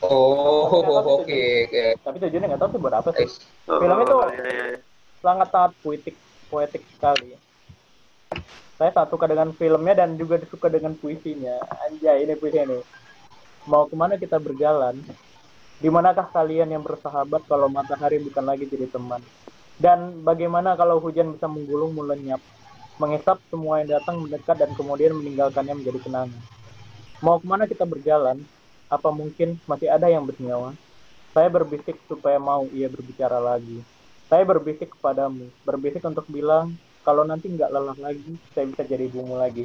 Oh, 0.00 0.80
oke, 0.80 1.28
okay, 1.28 1.68
okay. 1.68 1.90
Tapi 2.00 2.16
tujuannya 2.24 2.46
nggak 2.56 2.60
tahu 2.64 2.70
sih 2.72 2.80
buat 2.80 2.94
apa 2.96 3.10
sih. 3.20 3.28
Oh, 3.68 3.76
Film 3.84 3.96
itu 4.00 4.16
iya, 4.16 4.44
iya, 4.48 4.64
iya. 4.72 4.78
sangat 5.20 5.48
sangat 5.52 5.72
poetik, 5.84 6.16
poetik 6.48 6.82
sekali. 6.96 7.36
Saya 8.80 8.90
sangat 8.96 9.12
suka 9.12 9.28
dengan 9.28 9.52
filmnya 9.52 9.92
dan 10.00 10.16
juga 10.16 10.40
suka 10.48 10.72
dengan 10.72 10.96
puisinya. 10.96 11.60
Anjay, 11.84 12.24
ini 12.24 12.32
puisinya 12.32 12.72
nih 12.72 12.82
mau 13.68 13.84
ke 13.84 13.96
mana 13.96 14.16
kita 14.16 14.40
berjalan? 14.40 14.96
Di 15.80 15.88
manakah 15.88 16.28
kalian 16.28 16.76
yang 16.76 16.84
bersahabat 16.84 17.48
kalau 17.48 17.68
matahari 17.68 18.20
bukan 18.20 18.44
lagi 18.44 18.68
jadi 18.68 18.88
teman? 18.88 19.20
Dan 19.80 20.20
bagaimana 20.20 20.76
kalau 20.76 21.00
hujan 21.00 21.32
bisa 21.32 21.48
menggulung 21.48 21.96
melenyap, 21.96 22.40
mengisap 23.00 23.40
semua 23.48 23.80
yang 23.80 23.96
datang 23.96 24.20
mendekat 24.20 24.60
dan 24.60 24.70
kemudian 24.76 25.16
meninggalkannya 25.16 25.80
menjadi 25.80 26.04
kenangan? 26.04 26.40
Mau 27.24 27.40
ke 27.40 27.46
mana 27.48 27.64
kita 27.64 27.88
berjalan? 27.88 28.44
Apa 28.90 29.14
mungkin 29.14 29.56
masih 29.64 29.88
ada 29.88 30.10
yang 30.10 30.26
bernyawa? 30.26 30.74
Saya 31.30 31.46
berbisik 31.46 31.94
supaya 32.10 32.42
mau 32.42 32.66
ia 32.74 32.90
berbicara 32.90 33.38
lagi. 33.38 33.80
Saya 34.26 34.42
berbisik 34.42 34.90
kepadamu, 34.98 35.46
berbisik 35.62 36.02
untuk 36.02 36.26
bilang, 36.26 36.74
kalau 37.06 37.22
nanti 37.22 37.46
nggak 37.50 37.70
lelah 37.70 37.98
lagi, 38.02 38.34
saya 38.50 38.66
bisa 38.66 38.82
jadi 38.82 39.06
ibumu 39.06 39.38
lagi. 39.38 39.62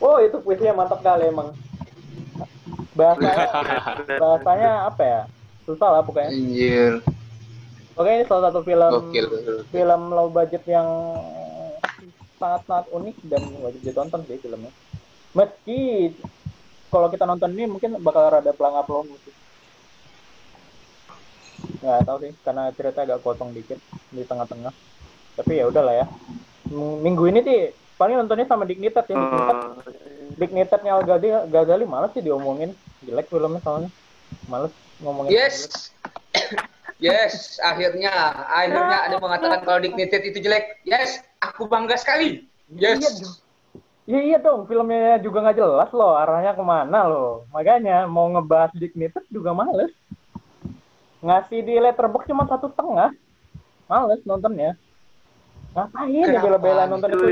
Oh, 0.00 0.16
itu 0.16 0.40
puisinya 0.40 0.80
mantap 0.80 1.04
kali 1.04 1.28
emang 1.28 1.52
bahasanya 2.94 3.46
bahasanya 4.22 4.70
apa 4.90 5.02
ya 5.02 5.20
susah 5.64 5.88
lah 5.98 6.02
pokoknya 6.02 6.30
Anjir. 6.34 6.92
oke 7.96 8.10
ini 8.10 8.24
salah 8.26 8.50
satu 8.50 8.60
film 8.66 8.90
Gokil. 8.90 9.26
film 9.70 10.00
low 10.10 10.28
budget 10.28 10.62
yang 10.66 10.86
sangat 12.40 12.62
sangat 12.66 12.86
unik 12.92 13.16
dan 13.28 13.42
wajib 13.60 13.80
ditonton 13.84 14.20
sih 14.26 14.40
filmnya 14.40 14.72
meski 15.36 16.10
kalau 16.90 17.06
kita 17.08 17.24
nonton 17.24 17.54
ini 17.54 17.70
mungkin 17.70 17.96
bakal 18.02 18.28
rada 18.28 18.50
pelangap 18.50 18.84
pelongo 18.84 19.14
sih. 19.22 19.34
Nggak 21.80 22.00
tahu 22.04 22.16
sih 22.26 22.32
karena 22.42 22.62
cerita 22.74 22.98
agak 23.06 23.22
kosong 23.22 23.54
dikit 23.54 23.78
di 24.10 24.26
tengah-tengah. 24.26 24.74
Tapi 25.38 25.52
ya 25.62 25.70
udahlah 25.70 26.04
ya. 26.04 26.06
Minggu 26.74 27.30
ini 27.30 27.40
sih 27.46 27.58
paling 27.94 28.18
nontonnya 28.18 28.50
sama 28.50 28.66
Dignitas 28.66 29.06
ya. 29.06 29.16
Dignitas 29.16 29.58
Dignitasnya 30.36 30.92
Al 30.98 31.02
Ghazali, 31.06 31.30
Ghazali 31.48 31.84
malas 31.86 32.10
sih 32.12 32.22
diomongin. 32.26 32.74
Jelek 33.06 33.30
filmnya 33.30 33.62
soalnya. 33.62 33.90
Males 34.50 34.74
ngomongin 35.00 35.32
yes. 35.32 35.90
yes 37.02 37.58
akhirnya 37.64 38.12
akhirnya 38.46 38.98
ada 39.08 39.16
mengatakan 39.16 39.60
kalau 39.62 39.78
Dignitas 39.78 40.26
itu 40.26 40.42
jelek. 40.42 40.82
Yes 40.82 41.22
aku 41.40 41.70
bangga 41.70 41.96
sekali. 41.96 42.44
Yes. 42.70 43.00
Iya, 43.00 43.10
iya, 44.08 44.20
iya 44.24 44.38
dong 44.40 44.64
filmnya 44.64 45.20
juga 45.20 45.44
nggak 45.44 45.58
jelas 45.58 45.90
loh 45.92 46.16
arahnya 46.16 46.52
ke 46.56 46.64
mana 46.64 47.08
loh. 47.08 47.44
Makanya 47.52 48.06
mau 48.08 48.28
ngebahas 48.32 48.72
Dignitas 48.76 49.24
juga 49.28 49.52
males. 49.52 49.92
Ngasih 51.20 51.60
di 51.60 51.74
letterbox 51.76 52.24
cuma 52.28 52.48
satu 52.48 52.72
setengah. 52.72 53.12
Males 53.90 54.20
nontonnya. 54.24 54.78
Ngapain 55.76 56.26
ya 56.26 56.40
bela-bela 56.40 56.88
nonton 56.88 57.10
itu? 57.12 57.26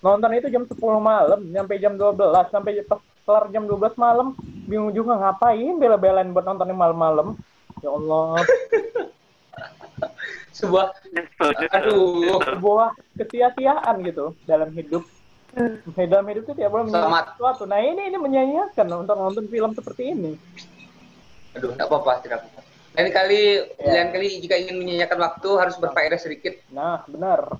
Nonton 0.00 0.30
itu 0.38 0.48
jam 0.50 0.64
10 0.66 0.76
malam 1.00 1.40
sampai 1.50 1.76
jam 1.82 1.94
12 1.98 2.52
sampai 2.52 2.82
pas 2.86 3.00
kelar 3.26 3.44
jam 3.50 3.64
12 3.66 3.96
malam. 3.98 4.32
Bingung 4.66 4.90
juga 4.90 5.14
ngapain 5.18 5.74
bela-belain 5.78 6.30
buat 6.34 6.46
nonton 6.46 6.70
malam-malam? 6.74 7.38
Ya 7.84 7.90
Allah. 7.92 8.42
Sebuah 10.50 10.90
aduh. 11.74 12.40
Sebuah 12.42 12.88
kesia-siaan 13.20 14.02
gitu 14.02 14.32
dalam 14.48 14.72
hidup 14.72 15.04
dalam 15.96 16.26
hidup 16.28 16.42
itu 16.44 16.52
tiap 16.60 16.70
bulan 16.72 16.92
sesuatu. 16.92 17.64
Nah 17.64 17.80
ini 17.80 18.12
ini 18.12 18.18
menyanyiakan 18.20 18.86
untuk 19.04 19.16
nonton 19.16 19.44
film 19.48 19.72
seperti 19.72 20.12
ini. 20.12 20.32
Aduh 21.56 21.72
tidak 21.72 21.88
apa-apa 21.88 22.12
tidak 22.20 22.36
apa-apa. 22.44 22.60
Lain 22.96 23.08
kali 23.12 23.40
ya. 23.80 23.92
lain 23.92 24.08
kali 24.12 24.26
jika 24.44 24.54
ingin 24.56 24.76
menyanyiakan 24.80 25.18
waktu 25.20 25.48
harus 25.56 25.76
berfaedah 25.80 26.20
sedikit. 26.20 26.60
Nah 26.68 27.04
benar. 27.08 27.56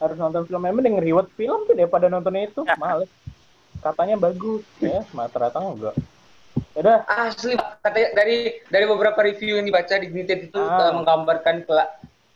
Harus 0.00 0.16
nonton 0.20 0.44
film. 0.44 0.60
Yang 0.64 0.76
mending 0.80 0.96
reward 1.00 1.28
film 1.36 1.64
tuh 1.64 1.76
daripada 1.76 2.12
nonton 2.12 2.36
itu. 2.36 2.60
Ya. 2.68 2.76
males. 2.76 3.08
Katanya 3.80 4.20
bagus. 4.20 4.64
Ya 4.80 5.00
ternyata 5.08 5.58
enggak? 5.60 5.96
Udah. 6.76 7.04
Asli 7.08 7.56
katanya 7.80 8.08
dari 8.16 8.60
dari 8.68 8.84
beberapa 8.84 9.20
review 9.24 9.60
yang 9.60 9.66
dibaca 9.68 9.94
di 9.96 10.06
Gnited 10.12 10.52
itu 10.52 10.60
ah. 10.60 10.92
uh, 10.92 10.92
menggambarkan 11.00 11.64
kela, 11.64 11.88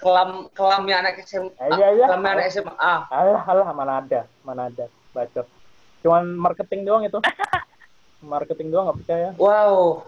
kelam 0.04 0.52
kelamnya 0.52 1.00
anak 1.00 1.24
SMA 1.24 1.48
eh, 1.56 1.68
iya, 1.80 1.88
iya. 1.96 2.06
kelamnya 2.12 2.30
anak 2.36 2.46
SMA 2.52 2.92
alah 3.08 3.42
alah 3.48 3.66
mana 3.72 4.04
ada 4.04 4.20
mana 4.44 4.68
ada 4.68 4.92
baca 5.16 5.48
cuman 6.04 6.36
marketing 6.36 6.84
doang 6.84 7.08
itu 7.08 7.16
marketing 8.20 8.68
doang 8.68 8.92
nggak 8.92 8.98
percaya 9.00 9.28
wow 9.40 10.04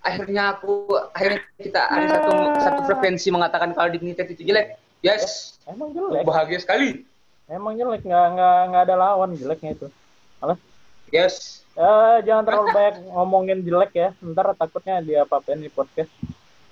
akhirnya 0.00 0.56
aku 0.56 0.96
akhirnya 1.12 1.44
kita 1.60 1.80
ada 1.92 2.06
satu 2.16 2.32
satu 2.64 2.80
frekuensi 2.88 3.28
mengatakan 3.28 3.76
kalau 3.76 3.92
Dignited 3.92 4.32
itu 4.32 4.48
jelek 4.48 4.80
Yes. 5.04 5.52
Emang 5.68 5.92
jelek. 5.92 6.24
Bahagia 6.24 6.58
sekali. 6.64 7.04
Emang 7.44 7.76
jelek, 7.76 8.08
nggak 8.08 8.26
nggak 8.40 8.58
nggak 8.72 8.82
ada 8.88 8.96
lawan 8.96 9.36
jeleknya 9.36 9.76
itu. 9.76 9.86
Alas. 10.40 10.56
Yes. 11.12 11.60
Uh, 11.76 12.24
jangan 12.24 12.48
terlalu 12.48 12.72
banyak 12.72 12.96
ngomongin 13.12 13.60
jelek 13.60 13.92
ya. 13.92 14.08
Ntar 14.24 14.56
takutnya 14.56 15.04
dia 15.04 15.28
apa-apain 15.28 15.60
di 15.60 15.68
podcast. 15.68 16.08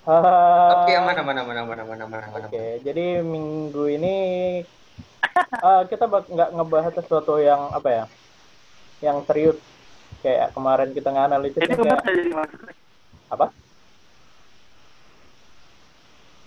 Uh, 0.03 0.19
Oke, 0.19 0.27
ah. 0.27 0.83
okay, 0.83 0.99
mana 0.99 1.21
mana 1.23 1.41
mana 1.47 1.61
mana 1.63 1.83
mana 1.87 2.03
mana. 2.11 2.27
Oke, 2.27 2.51
okay, 2.51 2.69
jadi 2.83 3.23
minggu 3.23 3.87
ini 3.87 4.15
uh, 5.63 5.83
kita 5.91 6.11
nggak 6.11 6.49
ngebahas 6.59 6.91
sesuatu 6.99 7.39
yang 7.39 7.71
apa 7.71 7.87
ya, 7.87 8.05
yang 8.99 9.23
serius 9.23 9.55
kayak 10.19 10.51
kemarin 10.51 10.91
kita 10.91 11.07
nganalisis 11.07 11.55
analisis. 11.55 12.03
Jadi 12.03 12.31
kayak... 12.35 12.51
Apa? 13.31 13.47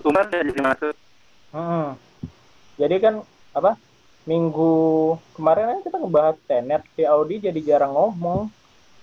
Umar 0.05 0.29
jadi 0.29 0.53
masuk. 0.61 0.95
Hmm. 1.57 1.97
Jadi 2.77 2.97
kan 3.01 3.25
apa? 3.57 3.81
Minggu 4.29 5.17
kemarin 5.33 5.65
kan 5.73 5.81
kita 5.81 5.97
ngebahas 5.97 6.37
tenet 6.45 6.83
si 6.93 7.09
Audi 7.09 7.41
jadi 7.41 7.61
jarang 7.65 7.97
ngomong. 7.97 8.53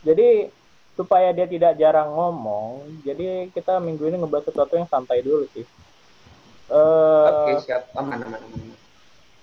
Jadi 0.06 0.46
supaya 0.94 1.34
dia 1.34 1.50
tidak 1.50 1.74
jarang 1.82 2.14
ngomong, 2.14 3.02
jadi 3.02 3.50
kita 3.50 3.82
minggu 3.82 4.06
ini 4.06 4.22
ngebahas 4.22 4.46
sesuatu 4.50 4.78
yang 4.78 4.86
santai 4.86 5.26
dulu 5.26 5.50
sih. 5.54 5.66
Uh, 6.70 7.50
Oke 7.50 7.66
siap 7.66 7.90
aman 7.98 8.22
aman 8.22 8.40
aman. 8.40 8.74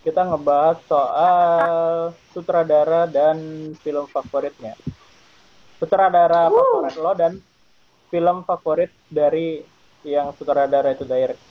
Kita 0.00 0.24
ngebahas 0.24 0.78
soal 0.88 1.70
sutradara 2.32 3.04
dan 3.10 3.36
film 3.82 4.06
favoritnya. 4.08 4.78
Sutradara 5.82 6.48
uh. 6.48 6.54
favorit 6.54 6.96
lo 6.96 7.12
dan 7.18 7.32
film 8.08 8.36
favorit 8.46 8.90
dari 9.10 9.60
yang 10.06 10.32
sutradara 10.38 10.94
itu 10.94 11.04
direct. 11.04 11.42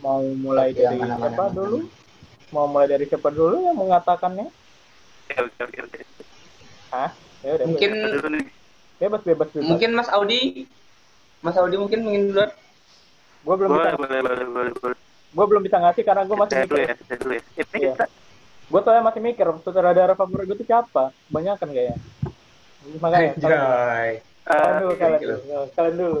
Mau 0.00 0.24
mulai 0.40 0.72
Oke, 0.72 0.80
dari 0.80 0.98
mana, 0.98 1.20
siapa 1.20 1.44
mana, 1.46 1.54
dulu? 1.54 1.78
Mau 2.50 2.66
mulai 2.66 2.88
dari 2.88 3.04
siapa 3.04 3.28
dulu 3.28 3.56
yang 3.60 3.76
mengatakannya? 3.76 4.48
Hah? 6.90 7.10
Ya 7.44 7.50
udah. 7.56 7.66
Mungkin 7.68 7.90
bebas, 9.00 9.20
bebas 9.24 9.48
bebas 9.50 9.66
Mungkin 9.66 9.90
Mas 9.96 10.08
Audi 10.12 10.68
Mas 11.40 11.56
Audi 11.56 11.76
mungkin 11.80 12.04
ingin 12.04 12.22
duluan. 12.30 12.50
Gue 13.40 13.54
belum 13.56 13.70
boleh, 13.72 13.84
bisa. 13.88 13.96
Boleh, 13.96 14.20
boleh, 14.20 14.46
boleh, 14.46 14.72
boleh. 14.76 14.98
Gue 15.30 15.44
belum 15.48 15.62
bisa 15.64 15.76
ngasih 15.80 16.02
karena 16.04 16.22
gue 16.28 16.36
masih 16.36 16.54
mikir. 16.60 16.76
Ya, 16.76 16.86
ya. 16.92 17.34
Iya. 17.72 17.92
Gue 18.68 18.80
soalnya 18.84 19.04
masih 19.08 19.20
mikir 19.24 19.46
sutradara 19.64 20.12
favorit 20.12 20.44
gue 20.52 20.56
tuh 20.60 20.68
siapa? 20.68 21.16
Banyak 21.32 21.56
kan 21.56 21.68
kayaknya. 21.72 21.96
Makanya. 23.00 23.30
Kalian, 23.40 23.62
kalian 24.44 24.74
dulu, 24.76 24.92
kalian 25.00 25.20
dulu. 25.20 25.38
Kalian 25.72 25.94
dulu. 25.96 26.20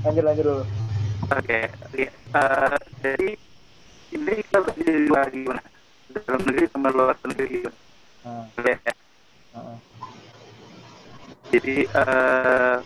Lanjut, 0.00 0.22
lanjut 0.22 0.44
dulu. 0.46 0.64
Oke, 1.30 1.68
okay. 1.68 2.08
uh, 2.32 2.74
jadi 3.04 3.38
ini 4.16 4.32
kita 4.42 4.58
berdiri 4.66 5.06
lagi 5.12 5.46
gimana? 5.46 5.62
Dalam 6.10 6.42
negeri 6.42 6.66
sama 6.72 6.88
luar 6.90 7.14
negeri 7.22 7.46
gimana? 7.60 7.78
Hmm. 8.24 8.44
Hmm. 8.56 8.99
Jadi 11.50 11.82
uh, 11.98 12.78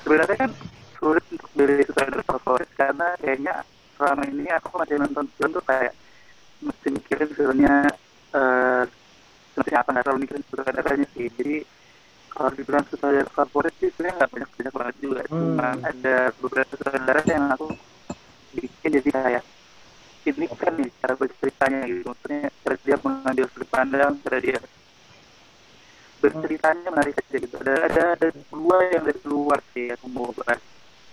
sebenarnya 0.00 0.36
kan 0.48 0.52
sulit 0.96 1.24
untuk 1.28 1.50
beli 1.52 1.84
sutradara 1.84 2.24
favorit 2.24 2.70
karena 2.72 3.12
kayaknya 3.20 3.54
selama 4.00 4.22
ini 4.32 4.48
aku 4.48 4.68
masih 4.80 4.96
nonton 4.96 5.26
film 5.36 5.50
tuh 5.52 5.64
kayak 5.68 5.92
mesti 6.64 6.88
mikirin 6.90 7.30
filmnya 7.36 7.74
uh, 8.32 8.82
seperti 9.52 9.72
apa 9.76 9.88
nggak 9.92 10.04
terlalu 10.08 10.20
mikirin 10.24 10.44
sutradaranya 10.48 11.06
sih. 11.12 11.28
Jadi 11.36 11.56
kalau 12.32 12.50
dibilang 12.56 12.84
sutradara 12.88 13.30
favorit 13.36 13.74
sih 13.76 13.88
sebenarnya 13.92 14.14
nggak 14.24 14.30
banyak 14.32 14.50
banyak 14.56 14.74
banget 14.74 14.96
juga. 15.04 15.20
Hmm. 15.28 15.36
cuma 15.36 15.68
ada 15.84 16.16
beberapa 16.40 16.72
sutradara 16.80 17.20
yang 17.28 17.44
aku 17.52 17.66
bikin 18.56 18.90
jadi 19.04 19.10
kayak 19.12 19.44
ini 20.28 20.44
kan 20.56 20.72
nih 20.80 20.88
cara 21.04 21.12
berceritanya 21.12 21.80
gitu. 21.84 22.02
Maksudnya 22.08 22.48
cara 22.64 22.76
dia 22.80 22.96
mengambil 23.04 23.44
sudut 23.52 23.68
pandang 23.68 24.12
cara 24.24 24.38
dia 24.40 24.58
berceritanya 26.18 26.88
menarik 26.90 27.14
aja 27.18 27.36
gitu. 27.38 27.54
Ada 27.62 27.74
ada 27.88 28.02
ada 28.18 28.28
dua 28.50 28.76
yang 28.90 29.02
dari 29.06 29.22
luar 29.26 29.58
sih 29.74 29.86
aku 29.94 30.06
mau 30.10 30.30
bahas. 30.34 30.60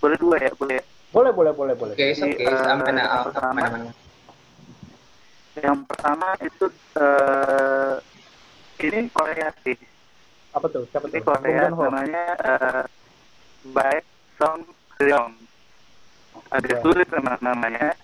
Boleh 0.02 0.18
dua 0.18 0.36
ya? 0.42 0.52
Boleh 0.58 0.80
boleh 1.14 1.32
boleh 1.32 1.54
boleh 1.54 1.74
boleh. 1.78 1.94
Oke 1.96 2.12
okay, 2.12 2.20
oke. 2.20 2.36
Okay. 2.36 2.48
uh, 2.50 2.66
yang 2.68 3.26
pertama 3.32 3.62
yang 5.56 5.78
pertama 5.88 6.28
itu 6.44 6.66
uh, 7.00 7.96
ini 8.84 9.00
Korea 9.14 9.50
sih. 9.64 9.78
Apa 10.52 10.68
tuh? 10.68 10.84
Siapa 10.92 11.08
ini 11.08 11.22
tuh? 11.22 11.32
Korea 11.32 11.72
namanya 11.72 12.24
uh, 12.44 12.84
Baek 13.72 14.04
Song 14.36 14.68
Ryong 15.00 15.34
agak 16.52 16.84
sulit 16.84 17.08
memang 17.14 17.40
namanya. 17.40 17.96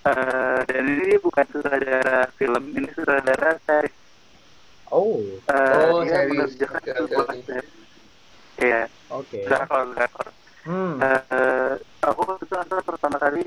Uh, 0.00 0.64
dan 0.64 0.88
ini 0.88 1.20
bukan 1.20 1.44
sutradara 1.52 2.24
film 2.40 2.72
ini 2.72 2.88
sutradara 2.96 3.60
series 3.68 3.99
Oh. 4.90 5.22
Uh, 5.46 6.02
oh, 6.02 6.02
dia 6.02 6.26
okay, 6.26 6.92
okay. 6.98 7.38
series. 7.46 7.78
Iya. 8.60 8.82
Oke. 9.14 9.38
Drakor, 9.46 9.94
drakor. 9.94 10.28
Hmm. 10.66 11.00
Uh, 11.00 11.74
aku 12.04 12.20
waktu 12.26 12.44
itu 12.44 12.54
nonton 12.58 12.82
pertama 12.84 13.16
kali 13.16 13.44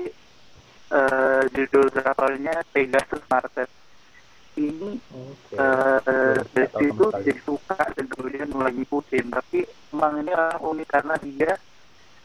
uh, 0.90 1.42
judul 1.54 1.86
drakornya 1.92 2.64
Pegasus 2.74 3.22
Market. 3.30 3.70
Ini 4.54 4.98
okay. 5.12 5.56
uh, 5.58 6.38
dari 6.50 6.70
situ 6.80 7.04
jadi 7.22 7.40
suka 7.44 7.80
dan 7.94 8.06
kemudian 8.08 8.48
mulai 8.50 8.72
ngikutin. 8.74 9.30
Tapi 9.30 9.68
emang 9.94 10.24
ini 10.24 10.32
orang 10.34 10.58
unik 10.64 10.88
karena 10.90 11.14
dia 11.22 11.52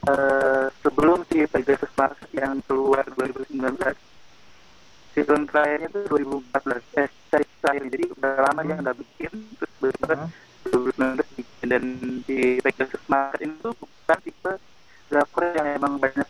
uh, 0.08 0.66
sebelum 0.80 1.22
si 1.28 1.44
Pegasus 1.46 1.92
Market 1.94 2.30
yang 2.34 2.58
keluar 2.64 3.04
2019 3.14 4.09
season 5.14 5.46
terakhirnya 5.46 5.88
itu 5.90 6.00
2014 6.08 7.00
eh 7.00 7.08
seri 7.30 7.46
terakhir. 7.60 7.82
Jadi 7.90 8.04
udah 8.16 8.32
lama 8.50 8.60
dia 8.66 8.76
nggak 8.78 8.98
bikin 8.98 9.32
terus 9.58 9.94
baru 10.02 10.14
uh-huh. 10.14 10.28
2019 10.70 11.38
bikin. 11.38 11.66
Dan 11.70 11.84
di 12.26 12.40
Pegasus 12.62 13.04
Market 13.06 13.40
itu 13.46 13.68
bukan 13.74 14.18
tipe 14.22 14.52
drakor 15.10 15.44
yang 15.54 15.68
emang 15.76 15.94
banyak 15.98 16.28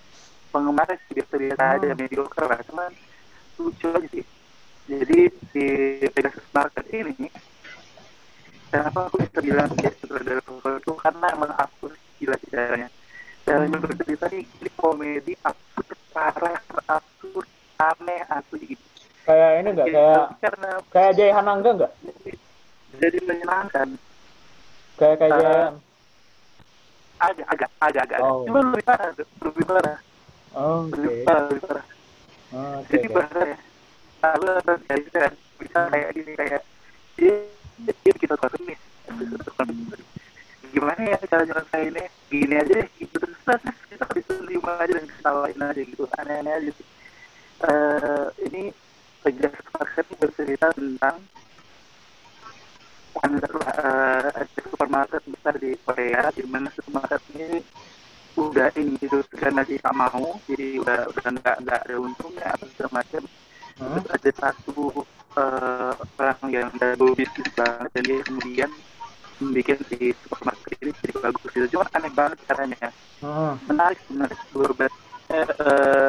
penggemar 0.52 0.88
sih. 0.88 1.12
Biasa-biasa 1.16 1.62
uh-huh. 1.62 1.76
aja 1.80 1.88
mediocre 1.96 2.44
lah. 2.48 2.60
Cuman 2.64 2.90
lucu 3.60 3.88
aja 3.92 4.08
sih. 4.08 4.26
Jadi 4.90 5.18
di 5.54 5.66
Pegasus 6.10 6.46
Market 6.52 6.86
ini 6.90 7.28
kenapa 8.70 9.10
aku 9.10 9.16
bisa 9.26 9.38
bilang 9.42 9.70
dia 9.74 9.90
sutradara 9.98 10.40
favorit 10.46 10.78
itu 10.78 10.92
karena 10.94 11.26
emang 11.34 11.52
absurd 11.58 11.98
gila 12.22 12.38
caranya 12.46 12.88
caranya 13.42 13.78
bercerita 13.82 14.26
ini, 14.30 14.46
ini 14.46 14.70
komedi 14.78 15.34
absurd 15.42 15.98
parah 16.14 16.58
asli 18.08 18.74
gitu. 18.74 18.84
Kayak 19.28 19.50
ini 19.60 19.68
enggak 19.76 19.88
kayak 19.92 20.26
karena 20.40 20.70
kayak 20.90 21.12
Jaya 21.18 21.32
Hanangga 21.38 21.70
enggak? 21.76 21.92
Jadi 22.98 23.18
menyenangkan. 23.22 23.88
Kayak 24.98 25.16
kayak 25.20 25.34
uh, 25.36 25.40
Jaya 25.40 25.60
agak 27.20 27.46
agak 27.52 27.70
agak 27.84 28.02
agak 28.08 28.18
oh. 28.24 28.48
cuma 28.48 28.58
lebih 28.64 28.84
parah 28.88 29.08
lebih 29.12 29.64
parah 29.68 29.98
oh, 30.56 30.88
okay. 30.88 30.96
lebih 30.96 31.24
parah 31.28 31.42
lebih 31.46 31.62
parah 31.68 31.86
oh, 32.56 32.74
okay, 32.80 32.88
jadi 32.88 33.06
okay. 33.06 33.14
bahasa 33.14 33.40
ya 33.44 33.58
lalu 34.20 34.48
ada 34.52 34.72
kayak 34.84 35.00
gitu 35.04 35.18
kan 35.20 35.34
bisa 35.60 35.78
kayak 35.92 36.08
gini 36.16 36.32
kayak 36.36 36.62
dia 37.20 38.12
kita 38.16 38.34
tahu 38.36 38.56
nih 38.64 38.78
gimana 40.70 41.02
ya 41.02 41.18
cara 41.28 41.42
nyelesain 41.44 41.88
ini 41.92 42.04
gini 42.32 42.54
aja 42.56 42.72
deh 42.72 42.88
gitu 42.96 43.14
terus 43.20 43.40
kita 43.92 44.04
bisa 44.16 44.32
terima 44.40 44.72
aja 44.80 44.92
dan 44.96 45.06
ketawain 45.08 45.60
aja 45.60 45.82
gitu 45.82 46.02
aneh-aneh 46.16 46.52
aja 46.56 46.70
sih 46.72 46.86
uh, 47.64 48.27
ini 48.44 48.73
Pegasus 49.20 49.66
Market 49.77 50.07
bercerita 50.16 50.68
tentang 50.73 51.16
uh, 53.20 54.31
supermarket 54.57 55.23
besar 55.29 55.55
di 55.61 55.77
Korea 55.85 56.33
di 56.33 56.42
mana 56.49 56.73
supermarket 56.73 57.20
ini 57.37 57.61
udah 58.38 58.70
ini 58.79 58.96
itu 59.03 59.20
karena 59.37 59.66
dia 59.66 59.83
tak 59.83 59.92
mau 59.92 60.38
jadi 60.46 60.81
udah 60.81 60.99
udah 61.12 61.29
nggak 61.35 61.57
nggak 61.66 61.81
ada 61.85 61.96
untungnya 61.99 62.46
atau 62.55 62.66
segala 62.73 63.03
macam 63.03 63.23
hmm? 63.77 63.90
terus 63.90 64.07
ada 64.09 64.31
satu 64.38 64.77
uh, 65.37 65.92
orang 66.16 66.40
yang 66.49 66.68
jago 66.79 67.12
bisnis 67.12 67.51
banget 67.59 67.90
dan 67.92 68.03
dia 68.07 68.18
kemudian 68.23 68.70
membuat 69.40 69.79
si 69.88 69.99
supermarket 70.25 70.77
ini 70.81 70.92
jadi 71.03 71.12
bagus 71.20 71.51
itu 71.53 71.66
cuma 71.75 71.85
aneh 71.92 72.12
banget 72.14 72.38
caranya 72.49 72.88
hmm. 73.20 73.53
menarik 73.66 74.01
menarik 74.09 74.40
berbeda 74.55 74.88
uh, 75.61 75.99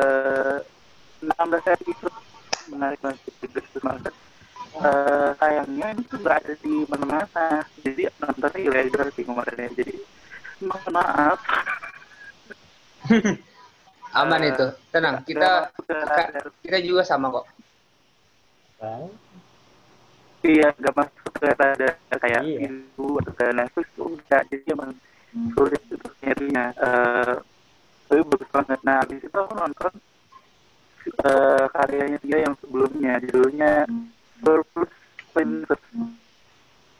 16 1.61 1.77
episode 1.77 2.17
menarik 2.71 2.99
banget 3.03 3.19
banget 3.81 4.13
uh, 4.79 5.29
sayangnya 5.35 5.87
itu 5.97 6.15
nggak 6.15 6.37
ada 6.43 6.53
di 6.61 6.73
mana-mana. 6.87 7.47
Jadi 7.83 8.01
nontonnya 8.21 8.59
ilegal 8.61 9.07
sih 9.11 9.23
kemarin 9.25 9.57
ya. 9.57 9.69
Jadi 9.75 9.93
mohon 10.63 10.91
maaf. 10.93 11.39
Aman 14.19 14.43
itu. 14.43 14.67
Tenang 14.91 15.23
kita 15.27 15.71
kita 16.63 16.77
juga 16.83 17.01
sama 17.03 17.31
kok. 17.31 17.47
Iya 20.41 20.73
nggak 20.73 20.95
masuk 20.97 21.31
ke 21.37 21.53
ada 21.53 21.89
kayak 22.17 22.41
iya. 22.49 22.65
itu 22.65 23.05
atau 23.21 23.33
ke 23.37 23.45
Netflix 23.53 23.87
tuh 23.93 24.09
enggak 24.09 24.41
jadi 24.49 24.73
emang 24.73 24.91
sulit 25.53 25.81
untuk 25.85 26.13
nyarinya. 26.25 26.65
Uh, 26.81 27.35
tapi 28.09 28.21
bagus 28.27 28.49
banget. 28.51 28.79
Nah 28.83 28.95
habis 29.05 29.21
itu 29.21 29.37
aku 29.37 29.53
nonton 29.53 29.93
uh, 31.23 31.65
karyanya 31.75 32.19
dia 32.23 32.37
yang 32.47 32.55
sebelumnya 32.63 33.19
judulnya 33.27 33.85
Surplus 34.39 34.91
Princess. 35.35 35.83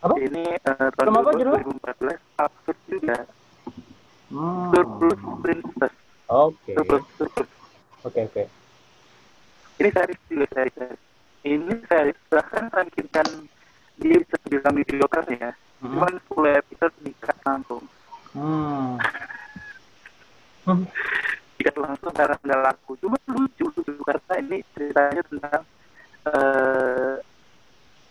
Apa? 0.01 0.13
Ini 0.17 0.43
uh, 0.65 0.89
tahun 0.97 1.13
apa, 1.13 1.31
2014 1.37 2.41
absurd 2.41 2.79
juga. 2.89 3.17
Hmm. 4.31 4.71
Surplus 4.73 5.21
Princess. 5.43 5.93
Oke. 6.27 6.55
Okay. 6.59 6.73
Surplus 6.75 7.05
Surplus. 7.15 7.49
Oke 8.01 8.09
okay, 8.09 8.21
oke. 8.25 8.33
Okay. 8.33 8.45
Ini 9.81 9.89
series 9.93 10.21
juga 10.29 10.45
series. 10.53 10.99
Ini 11.41 11.73
series 11.85 12.19
bahkan 12.29 12.65
rankingkan 12.69 13.27
dia 14.01 14.17
bisa 14.21 14.37
bilang 14.49 14.73
mediocre 14.73 15.25
ya. 15.37 15.51
Hmm. 15.81 15.97
Cuman 15.97 16.13
10 16.29 16.61
episode 16.61 16.95
dikat 17.05 17.37
langsung. 17.45 17.83
Hmm. 18.31 18.97
jika 21.61 21.77
langsung 21.77 22.09
karena 22.09 22.33
nggak 22.41 22.61
laku 22.65 22.97
cuma 22.97 23.20
ceritanya 24.91 25.23
tentang 25.23 25.63
uh, 26.27 27.15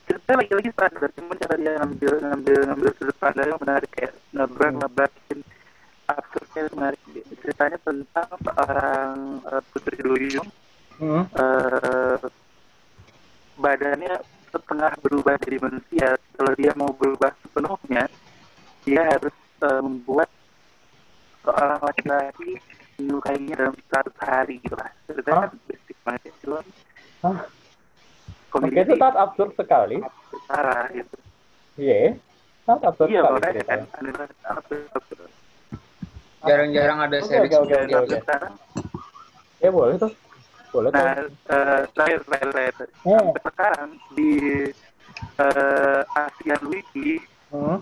cerita 0.08 0.32
lagi-lagi 0.32 0.70
standar 0.72 1.10
cuma 1.12 1.36
cara 1.36 1.54
dia 1.60 1.72
ngambil 1.76 2.12
ngambil 2.24 2.58
ngambil 2.72 2.90
sudut 2.96 3.16
pandang 3.20 3.52
yang 3.52 3.60
menarik 3.60 3.90
kayak 3.92 4.12
ngebrak 4.32 4.70
hmm. 4.72 4.80
ngebrakin 4.80 5.38
absurdnya 6.08 6.62
menarik 6.72 7.00
ceritanya 7.44 7.78
tentang 7.84 8.30
seorang 8.40 9.14
uh, 9.44 9.62
putri 9.68 9.96
duyung 10.00 10.48
hmm. 11.04 11.24
uh, 11.36 12.16
badannya 13.60 14.14
setengah 14.48 14.92
berubah 15.04 15.36
jadi 15.44 15.56
manusia 15.60 16.08
kalau 16.40 16.52
dia 16.56 16.72
mau 16.80 16.96
berubah 16.96 17.36
sepenuhnya 17.44 18.08
dia 18.88 19.02
harus 19.04 19.36
uh, 19.68 19.84
membuat 19.84 20.32
seorang 21.44 21.80
laki-laki 21.84 22.56
menyukainya 22.96 23.52
dalam 23.68 23.76
satu 23.92 24.10
hari 24.16 24.64
gitu 24.64 24.80
lah 24.80 24.88
ceritanya 25.04 25.52
huh? 25.52 25.60
basic 25.68 25.96
banget 26.02 26.22
ya 26.24 26.32
cuma 26.40 26.60
huh? 27.28 27.38
Oke, 28.50 28.66
itu 28.66 28.94
sangat 28.98 29.16
absurd 29.16 29.50
sekali. 29.54 30.02
Parah 30.50 30.90
gitu. 30.90 31.16
Iya, 31.78 31.94
yeah. 31.94 32.10
sangat 32.66 32.82
absurd 32.90 32.99
iya, 33.10 33.22
sekali. 33.26 33.60
Kan, 33.66 33.80
Jarang-jarang 36.40 36.98
ada 37.04 37.16
seri 37.20 37.48
okay, 37.50 37.58
okay, 37.58 37.78
okay, 37.84 37.96
okay. 38.06 38.20
Ya 39.60 39.68
boleh 39.68 39.94
tuh. 40.00 40.12
Boleh 40.72 40.88
nah, 40.94 41.18
tuh. 41.18 41.28
Uh, 41.50 41.80
terakhir, 41.92 42.18
terakhir, 42.24 42.48
terakhir. 42.54 42.88
Yeah. 43.04 43.20
Sampai 43.20 43.42
sekarang 43.44 43.88
di 44.16 44.32
uh, 45.36 46.00
ASEAN 46.16 46.62
Wiki 46.70 47.20
hmm? 47.52 47.78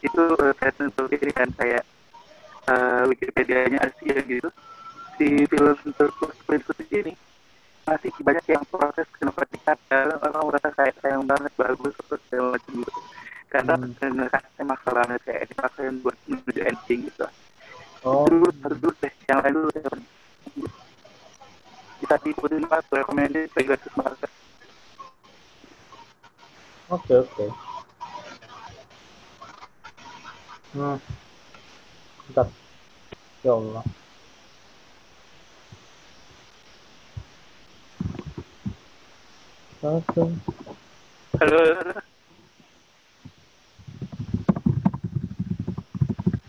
itu 0.00 0.24
uh, 0.40 0.52
saya 0.56 0.72
sendiri 0.78 1.30
kan 1.36 1.50
kayak 1.58 1.84
uh, 2.70 3.02
Wikipedia-nya 3.10 3.78
Asia 3.84 4.16
gitu. 4.24 4.48
Si 5.18 5.44
film 5.50 5.74
Turkus 5.98 6.38
Princess 6.46 6.80
ini 6.94 7.12
masih 7.88 8.12
banyak 8.20 8.46
yang 8.52 8.64
proses 8.68 9.08
kenapa 9.16 9.48
dikata 9.48 10.20
orang 10.20 10.44
merasa 10.44 10.68
kayak 10.76 10.94
sayang 11.00 11.24
banget 11.24 11.52
bagus 11.56 11.96
terus 12.04 12.20
segala 12.28 12.60
macam 12.60 12.72
gitu 12.84 13.00
karena 13.48 13.74
hmm. 13.80 14.28
kasih 14.28 14.64
masalah 14.64 15.02
banget 15.08 15.20
kayak 15.24 15.44
dipaksain 15.48 15.96
buat 16.04 16.16
menuju 16.28 16.60
ending 16.68 17.00
gitu 17.08 17.26
oh. 18.04 18.28
terus 18.28 18.54
terus 18.60 18.96
deh 19.00 19.12
yang 19.28 19.40
lain 19.40 19.54
dulu 19.56 19.70
kita 22.04 22.14
diikutin 22.24 22.64
pas 22.68 22.84
recommended 22.92 23.48
Pegasus 23.56 23.94
Market 23.96 24.32
oke 26.92 27.14
oke 27.24 27.46
hmm 30.76 30.98
Bentar. 32.28 32.46
ya 33.40 33.52
Allah 33.56 33.84
Oke. 39.78 40.26
Halo. 41.38 41.58
Lanjut 41.62 41.86
nih. 41.86 42.02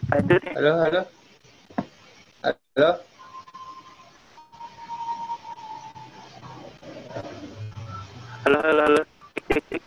Halo, 0.10 0.72
halo. 0.82 1.02
Halo. 2.42 2.90
Halo, 8.44 8.58
halo, 8.64 8.82
halo. 8.90 9.02
Cek, 9.50 9.64
cek. 9.70 9.82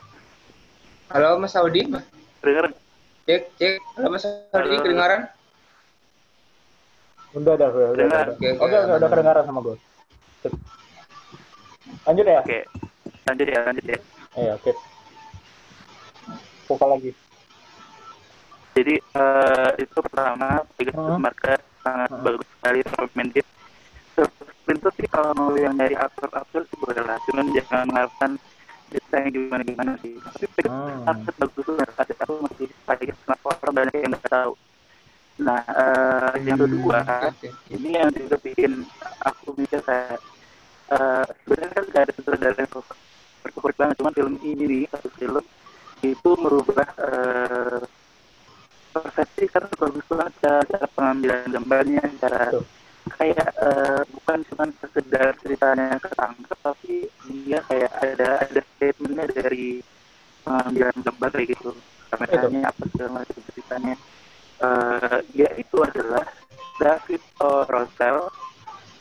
Halo, 1.11 1.29
Mas 1.43 1.55
Audi. 1.59 1.83
Dengar? 2.43 2.67
Cek, 3.27 3.43
cek. 3.59 3.83
Halo, 3.99 4.07
Mas 4.11 4.25
Audi, 4.29 4.77
kedengaran? 4.83 5.21
Udah, 7.35 7.53
udah, 7.59 7.69
udah. 7.73 7.89
Udah, 7.95 8.23
Oke, 8.37 8.49
oke, 8.61 8.77
udah 8.99 9.09
kedengaran 9.11 9.45
sama 9.47 9.61
gue. 9.65 9.77
Lanjut 12.07 12.27
ya? 12.27 12.41
Oke 12.43 12.63
lanjut 13.29 13.47
ya 13.47 13.61
lanjut 13.63 13.87
ya 13.87 13.99
iya 14.35 14.53
oke 14.59 14.63
okay. 14.67 14.75
buka 16.67 16.87
lagi 16.91 17.11
jadi 18.73 18.95
uh, 19.17 19.71
itu 19.77 19.99
pertama 20.01 20.65
tiga 20.81 20.93
uh 20.97 21.15
-huh. 21.15 21.19
market 21.21 21.61
sangat 21.85 22.09
uh 22.09 22.17
-huh. 22.17 22.25
bagus 22.25 22.47
sekali 22.59 22.79
recommended 22.85 23.47
Pintu 24.63 24.89
sih 24.95 25.11
kalau 25.11 25.35
mau 25.35 25.51
yang 25.59 25.75
dari 25.75 25.99
aktor-aktor 25.99 26.63
sih 26.71 26.79
boleh 26.79 27.03
lah 27.03 27.19
cuman 27.27 27.51
jangan 27.51 27.83
mengharapkan 27.83 28.31
yang 28.93 29.29
gimana 29.33 29.63
gimana 29.65 29.93
sih 30.01 30.15
tapi 30.21 30.47
Pegasus 30.55 30.79
hmm. 30.79 31.05
market 31.05 31.35
bagus 31.41 31.63
tuh 31.65 31.75
kasih 31.77 32.17
aku 32.23 32.35
masih 32.45 32.67
kayak 32.87 33.17
kenapa 33.25 33.47
orang 33.59 33.75
banyak 33.75 33.95
yang 33.97 34.13
nggak 34.13 34.31
tahu 34.31 34.53
nah 35.43 35.61
uh, 35.67 36.33
yang 36.45 36.59
kedua 36.61 36.99
okay. 37.03 37.51
ini 37.73 37.89
yang 37.97 38.09
juga 38.13 38.37
bikin 38.39 38.73
aku 39.25 39.57
mikir 39.57 39.81
kayak 39.83 40.21
uh, 40.93 41.25
sebenarnya 41.43 41.73
kan 41.73 41.85
gak 41.89 42.03
ada 42.05 42.13
sutradara 42.15 42.57
yang 42.61 42.71
berkumpul 43.43 43.73
banget 43.75 43.95
cuma 43.99 44.11
film 44.13 44.35
ini 44.45 44.65
nih 44.69 44.83
satu 44.93 45.09
film 45.17 45.45
itu 46.05 46.31
merubah 46.37 46.89
uh, 47.01 47.81
persepsi 48.93 49.45
karena 49.49 49.73
bagus 49.75 50.05
banget 50.07 50.33
cara, 50.45 50.61
cara 50.69 50.87
pengambilan 50.93 51.49
gambarnya 51.49 52.05
cara 52.21 52.43
kayak 53.19 53.51
uh, 53.59 54.03
bukan 54.15 54.39
cuma 54.53 54.65
sekedar 54.79 55.35
ceritanya 55.43 55.99
ketangkep 55.99 56.59
tapi 56.63 56.95
dia 57.43 57.59
kayak 57.67 57.93
ada 57.99 58.31
ada 58.47 58.61
statementnya 58.77 59.27
dari 59.33 59.83
pengambilan 60.47 60.97
gambar 61.03 61.31
kayak 61.35 61.49
gitu 61.57 61.71
kameranya 62.13 62.61
apa 62.71 62.83
segala 62.93 63.11
macam 63.19 63.39
ceritanya 63.51 63.95
uh, 64.63 65.19
ya 65.35 65.49
itu 65.59 65.77
adalah 65.83 66.27
David 66.79 67.23
O. 67.43 67.51
Rosell 67.67 68.19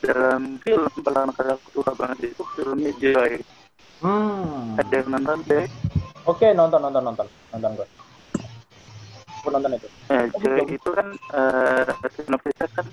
dalam 0.01 0.57
film 0.65 0.89
pertama 1.05 1.29
kali 1.35 1.49
aku 1.53 1.67
suka 1.77 1.91
banget 1.93 2.33
itu 2.33 2.43
filmnya 2.57 2.91
Joy 2.97 3.37
Hmm. 4.01 4.81
Ada 4.81 5.05
yang 5.05 5.13
nonton 5.13 5.45
deh? 5.45 5.69
Oke, 6.25 6.49
nonton, 6.57 6.81
nonton, 6.81 7.05
nonton, 7.05 7.21
nonton. 7.21 7.40
Aku 9.41 9.49
nonton 9.49 9.73
itu. 9.73 9.89
Ya, 10.07 10.29
oh, 10.29 10.67
itu 10.69 10.89
kan 10.93 11.07
uh, 11.33 11.81
kan 12.77 12.87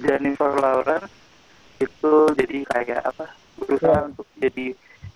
Jennifer 0.00 0.50
Lawrence 0.56 1.12
itu 1.76 2.12
jadi 2.32 2.58
kayak 2.64 3.00
apa? 3.04 3.28
Berusaha 3.60 3.92
yeah. 3.92 4.08
untuk 4.08 4.26
jadi 4.40 4.66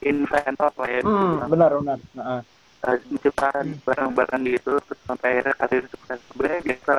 inventor 0.04 0.72
lah 0.76 0.88
ya. 0.88 1.00
Hmm, 1.04 1.48
benar, 1.48 1.70
benar. 1.80 1.98
Nah, 2.12 2.44
uh, 2.84 2.98
menciptakan 3.08 3.66
hmm. 3.76 3.84
barang-barang 3.84 4.42
gitu 4.48 4.72
terus 4.84 5.00
sampai 5.04 5.28
akhirnya 5.36 5.54
karir 5.56 5.84
sukses 5.88 6.20
sebenarnya 6.32 6.60
biasa 6.64 6.94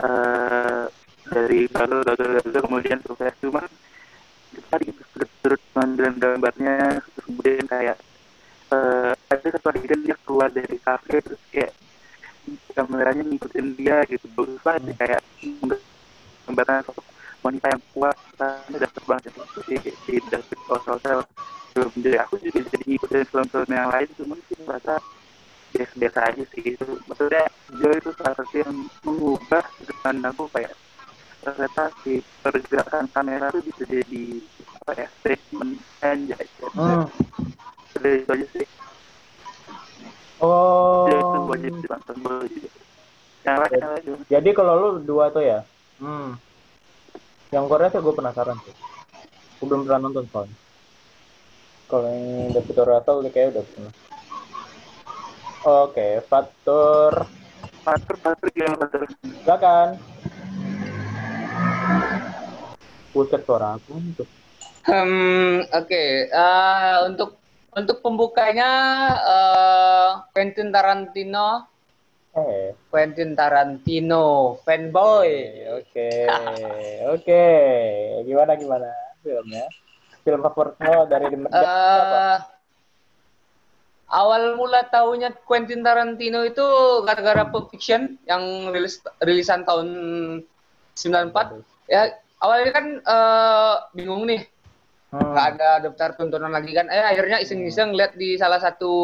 uh, 0.00 0.84
dari 1.26 1.60
gagal 1.72 2.00
gagal 2.04 2.28
gagal 2.40 2.62
kemudian 2.68 2.98
sukses 3.04 3.34
cuman 3.42 3.64
tadi 4.72 4.88
sudut-sudut 5.12 5.60
pengambilan 5.72 6.14
gambarnya 6.16 6.76
terus 7.12 7.24
kemudian 7.28 7.66
kayak 7.68 7.96
uh, 8.72 9.12
ada 9.28 9.46
satu 9.52 9.68
adegan 9.72 10.00
dia 10.04 10.16
keluar 10.24 10.48
dari 10.52 10.76
kafe 10.80 11.20
terus 11.24 11.42
kayak 11.52 11.72
kameranya 12.76 13.24
ngikutin 13.24 13.66
dia 13.80 14.04
gitu 14.04 14.28
bagus 14.36 14.60
banget 14.60 14.82
hmm. 14.92 14.98
kayak 15.00 15.22
gambaran 16.44 16.84
sosok 16.84 17.06
wanita 17.40 17.66
yang 17.72 17.82
kuat 17.96 18.16
ini 18.68 18.76
dapet 18.76 19.02
banget 19.08 19.32
di 19.64 19.76
di 19.80 20.14
David 20.28 20.60
Hotel 20.68 21.18
belum 21.72 21.92
jadi 22.00 22.18
aku 22.24 22.40
juga 22.40 22.60
jadi 22.68 22.84
ngikutin 22.84 23.24
film-film 23.32 23.70
yang 23.72 23.88
lain 23.88 24.08
cuman 24.20 24.38
sih 24.48 24.58
merasa 24.64 24.94
biasa-biasa 25.76 26.18
aja 26.32 26.44
sih 26.56 26.62
itu 26.72 26.86
maksudnya 27.04 27.44
Joe 27.76 27.96
itu 28.00 28.10
salah 28.16 28.34
satu 28.40 28.54
yang 28.56 28.72
mengubah 29.04 29.64
sudut 29.76 29.98
aku 30.04 30.44
kayak 30.56 30.72
ternyata 31.44 31.84
si 32.02 32.24
pergerakan 32.40 33.04
kamera 33.12 33.52
itu 33.52 33.60
bisa 33.70 33.82
jadi 33.84 34.24
apa 34.82 34.92
ya 34.96 35.08
statement 35.20 35.72
aja 36.00 36.36
hmm. 36.74 37.04
itu 38.00 38.30
aja 38.32 38.46
sih 38.56 38.66
oh 40.40 41.06
jadi 41.54 41.68
itu 41.70 41.86
wajib 41.86 42.58
juga 42.58 42.76
yang 43.46 43.56
lain 43.62 43.78
yang 43.78 43.92
lain 43.94 44.04
jadi 44.26 44.48
kalau 44.50 44.72
lu 44.74 44.88
dua 45.06 45.30
tuh 45.30 45.44
ya? 45.46 45.62
Hmm. 46.02 46.34
Yang 47.54 47.64
Korea 47.70 47.88
sih 47.94 48.02
gue 48.02 48.14
penasaran 48.14 48.58
sih. 48.66 48.74
Gue 49.62 49.66
belum 49.70 49.86
pernah 49.86 50.10
nonton 50.10 50.26
soalnya. 50.34 50.58
Kalau 51.86 52.10
yang 52.10 52.50
David 52.50 52.76
Russell 52.82 53.20
udah 53.22 53.32
kayak 53.32 53.48
udah 53.54 53.64
pernah. 53.70 53.92
Oke 55.66 55.94
okay, 55.94 56.12
Fatur. 56.26 57.12
Fatur 57.86 58.16
Fatur 58.18 58.48
gimana 58.50 58.76
Fatur. 58.82 59.06
Silakan. 59.22 59.88
Buset 63.14 63.42
suara 63.46 63.78
aku 63.78 63.96
itu. 64.02 64.24
Hmm, 64.86 65.62
oke. 65.70 65.86
Okay. 65.86 66.30
Uh, 66.30 66.38
eh, 66.38 66.96
untuk 67.10 67.30
untuk 67.76 68.00
pembukanya 68.00 68.70
uh, 69.20 69.65
Quentin 70.56 70.72
Tarantino. 70.72 71.68
Eh. 72.32 72.72
Quentin 72.88 73.36
Tarantino, 73.36 74.56
fanboy. 74.64 75.52
Oke, 75.76 76.08
oke. 77.12 77.44
Gimana 78.24 78.56
gimana 78.56 78.88
filmnya? 79.20 79.68
Film 80.24 80.40
favoritnya 80.40 81.04
dari 81.12 81.28
uh, 81.28 82.40
Awal 84.08 84.56
mula 84.56 84.88
tahunya 84.88 85.44
Quentin 85.44 85.84
Tarantino 85.84 86.40
itu 86.40 86.64
gara-gara 87.04 87.44
Pulp 87.52 87.68
Fiction 87.68 88.16
yang 88.24 88.72
rilis 88.72 89.04
rilisan 89.20 89.68
tahun 89.68 89.88
94 90.96 91.92
ya 91.92 92.16
awalnya 92.40 92.72
kan 92.72 92.86
uh, 93.04 93.74
bingung 93.92 94.24
nih 94.24 94.40
hmm. 95.12 95.20
nggak 95.20 95.46
hmm. 95.52 95.52
ada 95.60 95.68
daftar 95.84 96.16
tontonan 96.16 96.48
lagi 96.48 96.72
kan 96.72 96.88
eh 96.88 97.04
akhirnya 97.04 97.44
iseng-iseng 97.44 97.92
lihat 97.92 98.16
di 98.16 98.40
salah 98.40 98.56
satu 98.56 98.96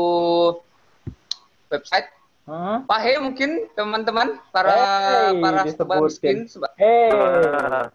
website 1.72 2.08
hmm? 2.44 2.84
Pahe 2.84 3.16
mungkin 3.18 3.66
teman-teman 3.72 4.36
para 4.52 4.76
hey, 5.32 5.40
para 5.40 5.60
sobat 5.72 5.98
miskin 6.04 6.44
eh 6.76 7.88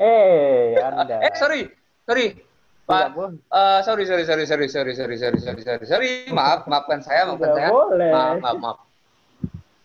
eh 0.00 0.80
anda 0.80 1.20
eh 1.26 1.34
sorry 1.36 1.68
sorry 2.08 2.48
Pak, 2.88 3.12
uh, 3.52 3.84
sorry, 3.84 4.08
sorry, 4.08 4.24
sorry, 4.24 4.48
sorry, 4.48 4.64
sorry, 4.64 4.96
sorry, 4.96 5.16
sorry, 5.20 5.38
sorry, 5.44 5.60
sorry, 5.60 5.84
sorry, 5.84 6.10
maaf, 6.32 6.64
maafkan 6.64 7.04
saya, 7.04 7.28
maafkan 7.28 7.52
saya, 7.52 7.68
boleh. 7.68 8.12
maaf, 8.16 8.36
maaf, 8.40 8.56
maaf. 8.64 8.78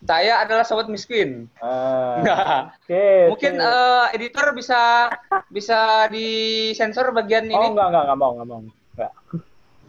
Saya 0.04 0.40
adalah 0.40 0.64
sobat 0.64 0.88
miskin. 0.92 1.48
Uh, 1.60 2.20
nah, 2.28 2.72
okay, 2.80 3.28
mungkin 3.28 3.60
okay. 3.60 3.68
Uh, 3.68 4.08
eh, 4.12 4.16
editor 4.20 4.56
bisa 4.56 5.12
bisa 5.48 6.08
disensor 6.12 7.12
bagian 7.16 7.48
ini. 7.48 7.56
Oh 7.56 7.72
enggak, 7.72 7.92
enggak, 7.92 8.04
enggak 8.08 8.20
mau, 8.20 8.32
enggak 8.36 8.48
mau. 8.48 8.60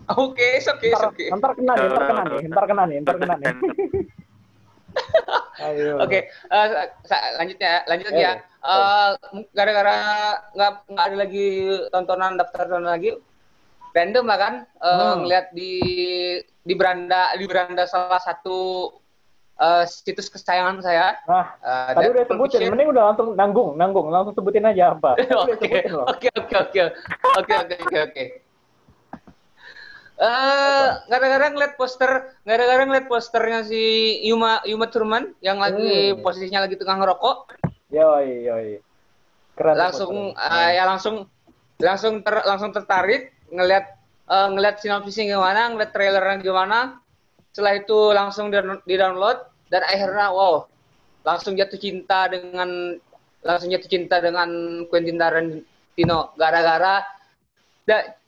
Oke, 0.20 0.60
oke, 0.60 0.88
oke. 0.92 1.24
Ntar 1.32 1.52
kena 1.56 1.72
nih, 1.80 1.86
ntar 1.88 2.04
kena 2.04 2.22
nih, 2.28 2.42
ntar 2.52 2.64
kena 2.68 2.82
nih, 2.84 2.98
ntar 3.00 3.16
kena 3.16 3.34
nih. 3.40 3.54
Oke, 5.64 5.96
okay, 6.02 6.22
uh, 6.50 6.90
lanjutnya, 7.40 7.86
lanjut 7.88 8.06
lagi 8.10 8.20
ya. 8.20 8.34
Uh, 8.64 9.10
gara-gara 9.54 9.96
nggak 10.52 10.72
nggak 10.92 11.04
ada 11.08 11.16
lagi 11.16 11.46
tontonan 11.88 12.36
daftar 12.36 12.66
tontonan 12.68 12.92
lagi, 12.94 13.16
random 13.94 14.24
lah 14.26 14.38
kan 14.38 14.54
uh, 14.82 14.90
hmm. 14.92 15.14
ngeliat 15.24 15.46
di 15.54 15.72
di 16.42 16.74
beranda 16.74 17.32
di 17.38 17.44
beranda 17.46 17.86
salah 17.86 18.18
satu 18.18 18.90
uh, 19.58 19.84
situs 19.86 20.26
kesayangan 20.30 20.82
saya. 20.82 21.16
Nah, 21.26 21.54
uh, 21.62 21.90
tadi 21.94 22.10
udah 22.10 22.24
sebutin, 22.26 22.70
mending 22.70 22.90
udah 22.90 23.02
langsung 23.14 23.28
nanggung, 23.38 23.70
nanggung, 23.78 24.06
langsung 24.10 24.34
sebutin 24.34 24.66
aja 24.66 24.94
apa. 24.98 25.14
Oke, 25.22 26.28
oke, 26.34 26.56
oke, 26.56 26.56
oke, 26.58 26.82
oke, 27.38 27.54
oke, 27.54 27.98
oke, 28.10 28.24
Eh, 30.14 30.88
gara-gara 31.10 31.50
ngeliat 31.50 31.74
poster, 31.74 32.38
gara-gara 32.46 32.86
ngeliat 32.86 33.10
posternya 33.10 33.66
si 33.66 33.82
Yuma 34.22 34.62
Yuma 34.62 34.86
Turman 34.86 35.34
yang 35.42 35.58
lagi 35.58 36.14
hmm. 36.14 36.22
posisinya 36.22 36.62
lagi 36.62 36.78
tengah 36.78 37.02
ngerokok. 37.02 37.58
Yoi, 37.90 38.46
yoi. 38.46 38.68
Keren 39.58 39.74
langsung 39.74 40.30
uh, 40.38 40.70
ya 40.70 40.86
langsung 40.86 41.26
langsung 41.82 42.22
ter, 42.22 42.46
langsung 42.46 42.70
tertarik 42.70 43.34
ngeliat 43.50 43.98
uh, 44.30 44.54
ngeliat 44.54 44.78
sinopsisnya 44.78 45.34
gimana, 45.34 45.74
ngeliat 45.74 45.90
trailernya 45.90 46.46
gimana. 46.46 46.78
Setelah 47.50 47.74
itu 47.82 47.98
langsung 48.14 48.54
di 48.86 48.94
download 48.94 49.38
dan 49.66 49.82
akhirnya 49.82 50.30
wow, 50.30 50.70
langsung 51.26 51.58
jatuh 51.58 51.78
cinta 51.78 52.30
dengan 52.30 52.94
langsung 53.42 53.66
jatuh 53.66 53.90
cinta 53.90 54.22
dengan 54.22 54.82
Quentin 54.86 55.18
Tarantino 55.18 56.38
gara-gara 56.38 57.02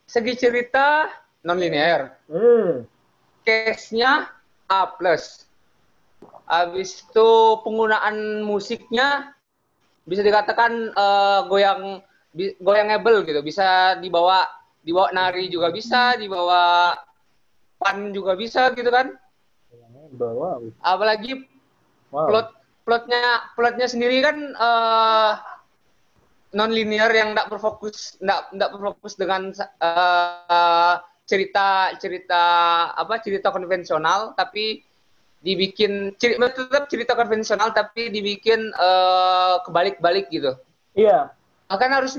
segi 0.07 0.35
cerita 0.35 1.07
non 1.47 1.63
linear. 1.63 2.19
Hmm. 2.27 2.83
Case-nya 3.47 4.27
A 4.67 4.91
plus. 4.99 5.47
Habis 6.51 7.07
itu 7.07 7.31
penggunaan 7.63 8.43
musiknya 8.43 9.31
bisa 10.03 10.27
dikatakan 10.27 10.91
uh, 10.99 11.47
goyang 11.47 12.03
goyangable 12.59 13.23
gitu, 13.23 13.41
bisa 13.47 13.95
dibawa 14.03 14.47
dibawa 14.83 15.15
nari 15.15 15.47
juga 15.47 15.71
bisa, 15.71 16.19
dibawa 16.19 16.95
pan 17.79 18.11
juga 18.11 18.35
bisa 18.35 18.75
gitu 18.75 18.91
kan. 18.91 19.15
Apalagi 20.83 21.47
wow. 22.11 22.27
plot 22.27 22.49
plotnya 22.87 23.51
plotnya 23.59 23.87
sendiri 23.91 24.23
kan 24.23 24.55
uh, 24.55 25.43
non 26.55 26.71
linear 26.71 27.11
yang 27.11 27.35
tidak 27.35 27.51
berfokus 27.51 28.15
tidak 28.23 28.47
tidak 28.55 28.71
berfokus 28.79 29.15
dengan 29.19 29.51
uh, 29.83 31.03
cerita 31.27 31.91
cerita 31.99 32.43
apa 32.95 33.19
cerita 33.19 33.51
konvensional 33.51 34.33
tapi 34.39 34.87
dibikin 35.43 36.15
cerita 36.17 36.51
tetap 36.51 36.91
cerita 36.91 37.13
konvensional 37.15 37.71
tapi 37.75 38.09
dibikin 38.09 38.73
uh, 38.75 39.63
kebalik-balik 39.67 40.27
gitu. 40.33 40.59
Iya. 40.97 41.31
Bahkan 41.71 41.91
harus 41.93 42.19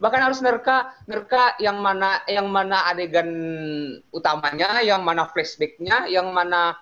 bahkan 0.00 0.24
harus 0.24 0.40
nerka 0.40 0.96
nerka 1.04 1.56
yang 1.60 1.80
mana 1.80 2.24
yang 2.24 2.48
mana 2.48 2.88
adegan 2.88 3.28
utamanya, 4.12 4.80
yang 4.80 5.04
mana 5.04 5.28
flashbacknya, 5.28 6.08
yang 6.08 6.32
mana 6.32 6.76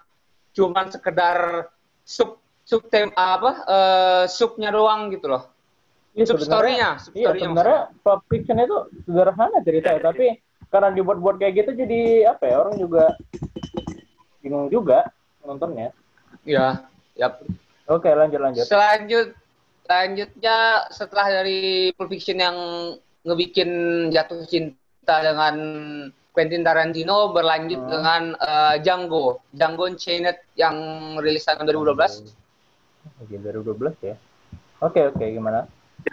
cuman 0.55 0.91
sekedar 0.91 1.69
sub 2.07 2.39
sub 2.63 2.87
tem 2.91 3.11
apa 3.19 3.51
uh, 3.67 4.25
subnya 4.31 4.71
doang 4.71 5.11
gitu 5.15 5.31
loh. 5.31 5.51
Iya, 6.15 6.25
sub 6.27 6.43
story-nya, 6.43 6.99
sub 6.99 7.15
iya, 7.15 7.35
sebenarnya 7.35 7.95
pop 8.03 8.23
fiction 8.27 8.59
itu 8.59 8.91
sederhana 9.07 9.59
cerita 9.63 9.95
ya, 9.95 10.01
tapi 10.11 10.39
karena 10.69 10.93
dibuat-buat 10.93 11.41
kayak 11.41 11.65
gitu 11.65 11.71
jadi 11.85 12.33
apa 12.33 12.45
ya 12.45 12.57
orang 12.61 12.77
juga 12.77 13.05
bingung 14.45 14.69
juga 14.69 15.09
nontonnya. 15.45 15.93
Iya, 16.45 16.85
yap. 17.17 17.41
Oke, 17.89 18.13
lanjut 18.13 18.41
lanjut. 18.41 18.65
Selanjut 18.69 19.33
selanjutnya 19.89 20.85
setelah 20.93 21.41
dari 21.41 21.89
Pulp 21.97 22.13
Fiction 22.13 22.37
yang 22.37 22.57
ngebikin 23.25 23.71
jatuh 24.13 24.45
cinta 24.45 25.25
dengan 25.25 25.57
Quentin 26.37 26.63
Tarantino 26.63 27.33
berlanjut 27.33 27.81
hmm. 27.83 27.91
dengan 27.91 28.23
uh, 28.39 28.77
Django, 28.79 29.43
Django 29.51 29.89
Unchained 29.89 30.39
yang 30.55 30.77
rilis 31.19 31.49
tahun 31.49 31.67
2012. 31.67 32.31
Oke, 33.25 33.35
2012 33.41 34.07
ya. 34.07 34.15
Oke, 34.79 35.11
oke, 35.11 35.25
gimana? 35.27 35.67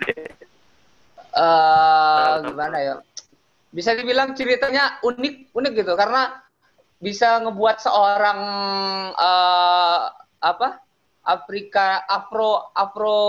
Eh, 0.10 0.34
uh, 1.38 2.42
gimana 2.42 2.78
ya? 2.82 2.96
Bisa 3.76 3.92
dibilang 3.92 4.32
ceritanya 4.32 5.04
unik 5.04 5.52
unik 5.52 5.72
gitu. 5.76 5.94
Karena 6.00 6.32
bisa 6.96 7.44
ngebuat 7.44 7.78
seorang 7.84 8.40
uh, 9.12 10.02
apa? 10.40 10.80
Afrika 11.26 12.06
Afro 12.08 12.72
Afro 12.72 13.20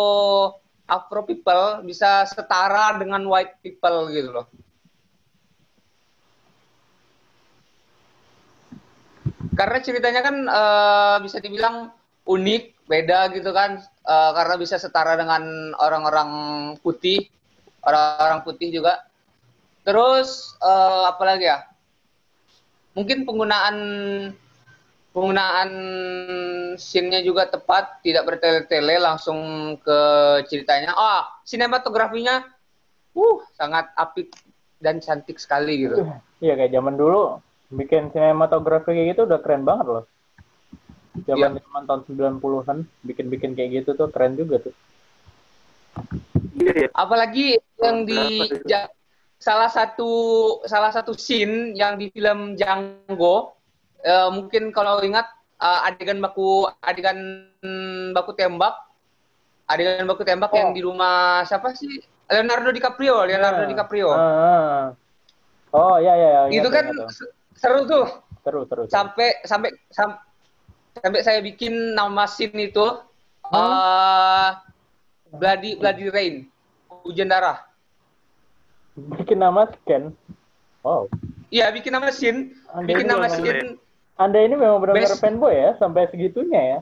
Afro 0.87 1.21
people 1.27 1.83
bisa 1.83 2.23
setara 2.31 2.95
dengan 2.95 3.27
white 3.27 3.59
people 3.59 4.07
gitu 4.15 4.31
loh. 4.31 4.47
Karena 9.57 9.81
ceritanya 9.81 10.21
kan 10.21 10.37
uh, 10.45 11.17
bisa 11.25 11.41
dibilang 11.41 11.89
unik, 12.29 12.85
beda 12.85 13.33
gitu 13.33 13.57
kan, 13.57 13.81
uh, 14.05 14.31
karena 14.37 14.55
bisa 14.61 14.77
setara 14.77 15.17
dengan 15.17 15.73
orang-orang 15.81 16.31
putih, 16.85 17.25
orang-orang 17.81 18.45
putih 18.45 18.69
juga 18.69 19.01
Terus 19.87 20.59
uh, 20.59 21.14
apa 21.14 21.22
lagi 21.22 21.46
ya? 21.46 21.62
Mungkin 22.99 23.22
penggunaan 23.22 23.77
penggunaan 25.14 25.70
scene-nya 26.75 27.22
juga 27.22 27.46
tepat, 27.46 28.03
tidak 28.03 28.27
bertele-tele 28.27 28.99
langsung 28.99 29.38
ke 29.79 29.99
ceritanya. 30.51 30.92
Oh, 30.99 31.22
sinematografinya 31.46 32.42
uh 33.16 33.38
sangat 33.57 33.88
apik 33.96 34.29
dan 34.83 35.01
cantik 35.01 35.40
sekali 35.40 35.88
gitu. 35.88 36.05
Iya 36.42 36.53
kayak 36.59 36.75
zaman 36.75 37.01
dulu 37.01 37.40
bikin 37.72 38.12
sinematografi 38.12 38.92
kayak 38.92 39.16
gitu 39.16 39.25
udah 39.25 39.40
keren 39.40 39.64
banget 39.64 39.87
loh. 39.88 40.05
Zaman 41.25 41.57
zaman 41.57 41.83
ya. 41.83 41.88
tahun 41.88 42.01
90-an 42.37 42.79
bikin-bikin 43.09 43.57
kayak 43.57 43.70
gitu 43.83 43.96
tuh 43.96 44.12
keren 44.12 44.37
juga 44.37 44.61
tuh. 44.61 44.75
Iya, 46.61 46.72
iya. 46.77 46.88
Apalagi 46.92 47.57
yang 47.81 48.05
di 48.05 48.53
salah 49.37 49.68
satu 49.68 50.11
salah 50.64 50.90
satu 50.90 51.12
scene 51.12 51.77
yang 51.77 52.01
di 52.01 52.09
film 52.11 52.57
Django 52.57 53.57
uh, 54.03 54.29
mungkin 54.33 54.72
kalau 54.72 55.01
ingat 55.05 55.29
uh, 55.61 55.87
adegan 55.87 56.18
baku 56.20 56.64
adegan 56.81 57.49
baku 58.16 58.33
tembak 58.33 58.75
adegan 59.68 60.09
baku 60.09 60.22
tembak 60.25 60.51
oh. 60.53 60.57
yang 60.57 60.70
di 60.72 60.81
rumah 60.83 61.44
siapa 61.44 61.77
sih? 61.77 62.01
Leonardo 62.27 62.75
DiCaprio 62.75 63.22
Leonardo 63.22 63.62
yeah. 63.62 63.70
DiCaprio. 63.70 64.11
Uh, 64.11 64.85
oh 65.77 65.96
ya 66.03 66.14
ya, 66.18 66.29
ya 66.29 66.40
itu 66.51 66.68
kan 66.72 66.90
ya, 66.90 67.07
seru 67.55 67.87
tuh. 67.87 68.07
Seru 68.42 68.62
seru 68.66 68.83
sampai 68.90 69.42
sampai 69.46 69.70
sam, 69.90 70.18
sampai 70.99 71.20
saya 71.22 71.38
bikin 71.42 71.94
nama 71.94 72.27
scene 72.27 72.70
itu 72.70 72.83
hmm? 72.83 73.55
uh, 73.55 74.59
Bloody 75.35 75.79
Bloody 75.79 76.07
Rain 76.11 76.35
hujan 77.07 77.31
darah 77.31 77.62
Bikin 78.97 79.45
nama 79.45 79.69
scan. 79.69 80.17
Wow. 80.81 81.13
Iya, 81.53 81.71
bikin 81.71 81.93
nama 81.95 82.09
skin. 82.11 82.55
Anda 82.73 82.89
bikin 82.89 83.07
nama 83.07 83.27
skin. 83.31 83.77
Anda 84.17 84.39
ini 84.41 84.55
memang 84.57 84.81
benar-benar 84.81 85.19
fanboy 85.21 85.53
ya, 85.53 85.71
sampai 85.77 86.09
segitunya 86.09 86.61
ya. 86.63 86.79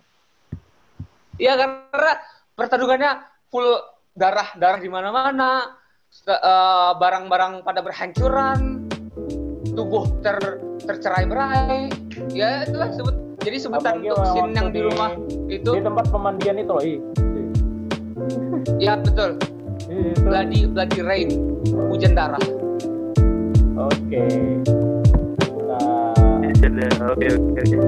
Iya, 1.40 1.52
karena 1.58 2.12
pertarungannya 2.54 3.10
full 3.50 3.66
darah, 4.14 4.54
darah 4.54 4.78
di 4.78 4.86
mana-mana, 4.86 5.74
uh, 6.30 6.92
barang-barang 6.94 7.66
pada 7.66 7.80
berhancuran, 7.82 8.86
tubuh 9.74 10.06
ter 10.22 10.38
tercerai 10.86 11.24
berai. 11.26 11.90
Ya, 12.30 12.62
itulah 12.62 12.94
sebut. 12.94 13.16
Jadi 13.42 13.56
sebutan 13.60 14.00
untuk 14.00 14.24
scene 14.30 14.56
yang 14.56 14.68
di, 14.72 14.80
rumah 14.80 15.18
itu 15.52 15.70
di 15.76 15.82
tempat 15.82 16.08
pemandian 16.08 16.56
itu 16.56 16.72
loh, 16.72 16.84
Iya, 18.80 18.96
betul. 19.02 19.36
Bloody 20.22 20.66
Bloody 20.66 21.00
Rain, 21.02 21.28
hujan 21.90 22.14
darah. 22.18 22.42
Oke. 23.78 24.24
Nah. 25.66 26.14
Oke 27.14 27.26
oke 27.30 27.62
oke. 27.62 27.78